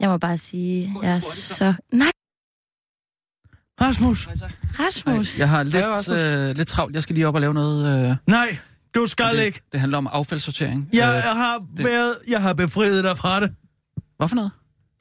[0.00, 1.74] Jeg må bare sige, jeg er så...
[1.92, 2.10] Nej,
[3.80, 4.28] Rasmus!
[4.78, 5.38] Rasmus.
[5.38, 6.08] Jeg har lidt,
[6.50, 6.94] øh, lidt travlt.
[6.94, 8.10] Jeg skal lige op og lave noget...
[8.10, 8.58] Øh, Nej,
[8.94, 9.60] du skal det, ikke.
[9.72, 10.88] det handler om affaldssortering.
[10.92, 12.18] Jeg, Øh, jeg har det- været...
[12.28, 13.56] Jeg har befriet dig fra det.
[14.16, 14.50] Hvad for noget?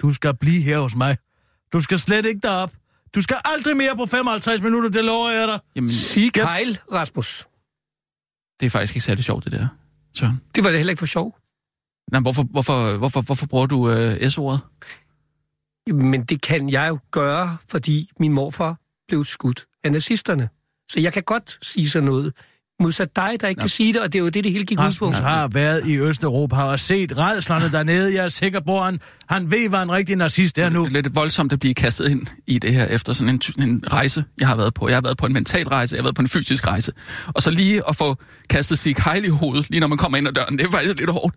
[0.01, 1.17] Du skal blive her hos mig.
[1.73, 2.73] Du skal slet ikke derop.
[3.15, 5.59] Du skal aldrig mere på 55 minutter, det lover jeg dig.
[5.75, 7.47] Jamen, Sig Kejl, Rasmus.
[8.59, 9.67] det er faktisk ikke særlig sjovt, det der.
[10.15, 10.41] Søren.
[10.55, 11.37] Det var det heller ikke for sjov.
[12.11, 14.61] Nej, hvorfor, hvorfor, hvorfor, hvorfor bruger du øh, S-ordet?
[15.93, 20.49] Men det kan jeg jo gøre, fordi min morfar blev skudt af nazisterne.
[20.91, 22.33] Så jeg kan godt sige sådan noget.
[22.81, 23.63] Modsat dig, der ikke Nå.
[23.63, 24.85] kan sige det, og det er jo det, det hele gik ud på.
[24.85, 28.15] Rasmus har været i Østeuropa og set redslerne dernede.
[28.15, 28.99] Jeg er sikker på, at han,
[29.29, 30.85] han ved, hvad en rigtig nazist er nu.
[30.85, 33.83] Det er lidt voldsomt at blive kastet ind i det her efter sådan en, en
[33.91, 34.87] rejse, jeg har været på.
[34.87, 36.91] Jeg har været på en mental rejse, jeg har været på en fysisk rejse.
[37.27, 38.15] Og så lige at få
[38.49, 40.99] kastet sig Heil i hovedet, lige når man kommer ind ad døren, det er faktisk
[40.99, 41.35] lidt hårdt.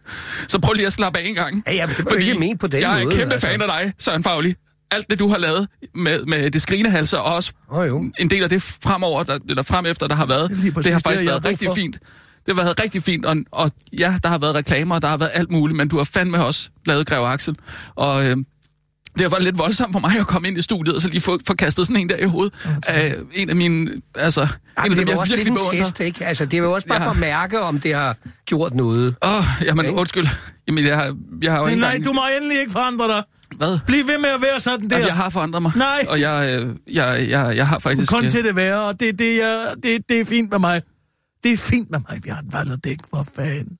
[0.48, 1.62] Så prøv lige at slappe af en gang.
[1.66, 3.46] Ja, det var ikke på den jeg er måde, kæmpe altså.
[3.46, 4.54] fan af dig, Søren Fagli.
[4.92, 8.04] Alt det, du har lavet med, med det skrinehalser, og også Oh, jo.
[8.18, 10.92] en del af det fremover, der, eller frem efter, der har været, Det præcis det
[10.92, 11.74] har det, faktisk har været rigtig for.
[11.74, 11.98] fint.
[12.46, 15.16] Det har været rigtig fint, og, og ja, der har været reklamer, og der har
[15.16, 17.56] været alt muligt, men du har fandme også lavet Grev Axel.
[17.94, 18.36] Og øh,
[19.18, 21.38] det var lidt voldsomt for mig at komme ind i studiet, og så lige få,
[21.46, 22.54] få kastet sådan en der i hovedet.
[22.88, 25.38] af en af mine, altså, Ej, en af dem, det er jeg jo også lidt
[25.38, 25.84] virkelig en beundrer.
[25.84, 26.26] test, ikke?
[26.26, 27.06] Altså, det er jo også bare Ja.
[27.06, 28.16] for at mærke, om det har
[28.46, 29.14] gjort noget.
[29.22, 29.98] Åh, oh, jamen Ikke?
[29.98, 30.26] undskyld.
[30.68, 32.04] Jamen, jeg har, jeg har jo Men ikke nej, engang...
[32.04, 33.22] du må endelig ikke forandre dig.
[33.56, 33.78] Hvad?
[33.86, 34.96] Bliv ved med at være sådan der.
[34.96, 35.72] Jamen, jeg har forandret mig.
[35.76, 36.06] Nej.
[36.08, 38.12] Og jeg, øh, jeg, jeg, jeg har faktisk...
[38.12, 40.82] Kun øh, til det værre, og det, det, er, det, det er fint med mig.
[41.44, 43.78] Det er fint med mig, vi har et valg dæk for fanden.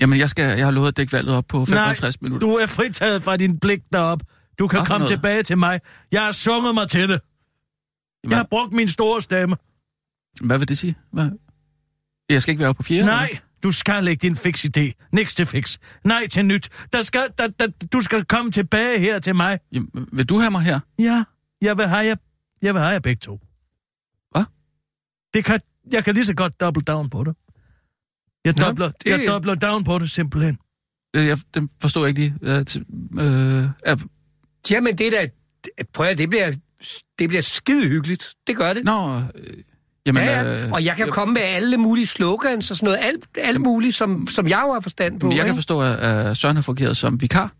[0.00, 2.48] Jamen, jeg, skal, jeg har lovet at dække valget op på 55 Nej, minutter.
[2.48, 4.20] du er fritaget fra din blik derop.
[4.58, 5.10] Du kan Hvad komme noget?
[5.10, 5.80] tilbage til mig.
[6.12, 7.20] Jeg har sunget mig til det.
[8.28, 9.56] Jeg har brugt min store stemme.
[10.40, 10.94] Hvad vil det sige?
[11.12, 11.30] Hvad?
[12.30, 13.06] Jeg skal ikke være oppe på fjerde?
[13.06, 15.08] Nej, du skal ikke din fix idé.
[15.12, 15.78] Niks til fix.
[16.04, 16.68] Nej til nyt.
[16.92, 19.58] Der skal, der, der, du skal komme tilbage her til mig.
[19.72, 20.80] Jamen, vil du have mig her?
[20.98, 21.24] Ja,
[21.60, 22.14] jeg vil have jer,
[22.62, 23.40] jeg vil have jer begge to.
[24.30, 24.44] Hvad?
[25.34, 25.60] Det kan,
[25.92, 27.34] jeg kan lige så godt double down på det.
[28.44, 30.58] Jeg Nå, doubler, det- jeg doubler down på det simpelthen.
[31.16, 32.64] Øh, Jeg, den forstår jeg ikke lige.
[32.64, 32.80] Til,
[33.18, 33.96] øh, er,
[34.70, 35.26] Jamen, det der...
[35.92, 36.52] Prøv at det bliver,
[37.18, 38.34] det bliver skide hyggeligt.
[38.46, 38.84] Det gør det.
[38.84, 39.62] nå, øh,
[40.06, 40.64] Jamen, ja, ja.
[40.66, 42.98] øh, Og jeg kan jeg- komme med alle mulige slogans og sådan noget.
[43.02, 45.26] Alt, alt muligt, som, som jeg jo har forstand på.
[45.26, 45.56] Men jeg kan ikke?
[45.56, 47.52] forstå, at Søren har fungeret som vikar.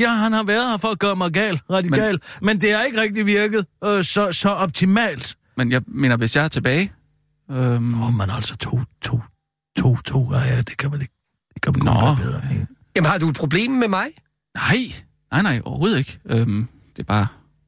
[0.00, 2.82] Ja, han har været her for at gøre mig gal, radikal, men, men det har
[2.82, 5.36] ikke rigtig virket øh, så, så optimalt.
[5.56, 6.92] Men jeg mener, hvis jeg er tilbage...
[7.50, 9.20] Øhm, Åh, oh, man altså to, to,
[9.78, 11.14] to, to, ja, ja, det kan man ikke.
[11.54, 11.92] Det kan man Nå.
[11.92, 12.52] gøre bedre.
[12.54, 12.66] Ikke?
[12.96, 14.06] Jamen, har du et problem med mig?
[14.56, 14.76] nej,
[15.32, 16.18] nej, nej, overhovedet ikke.
[16.24, 17.26] Øhm, det er bare...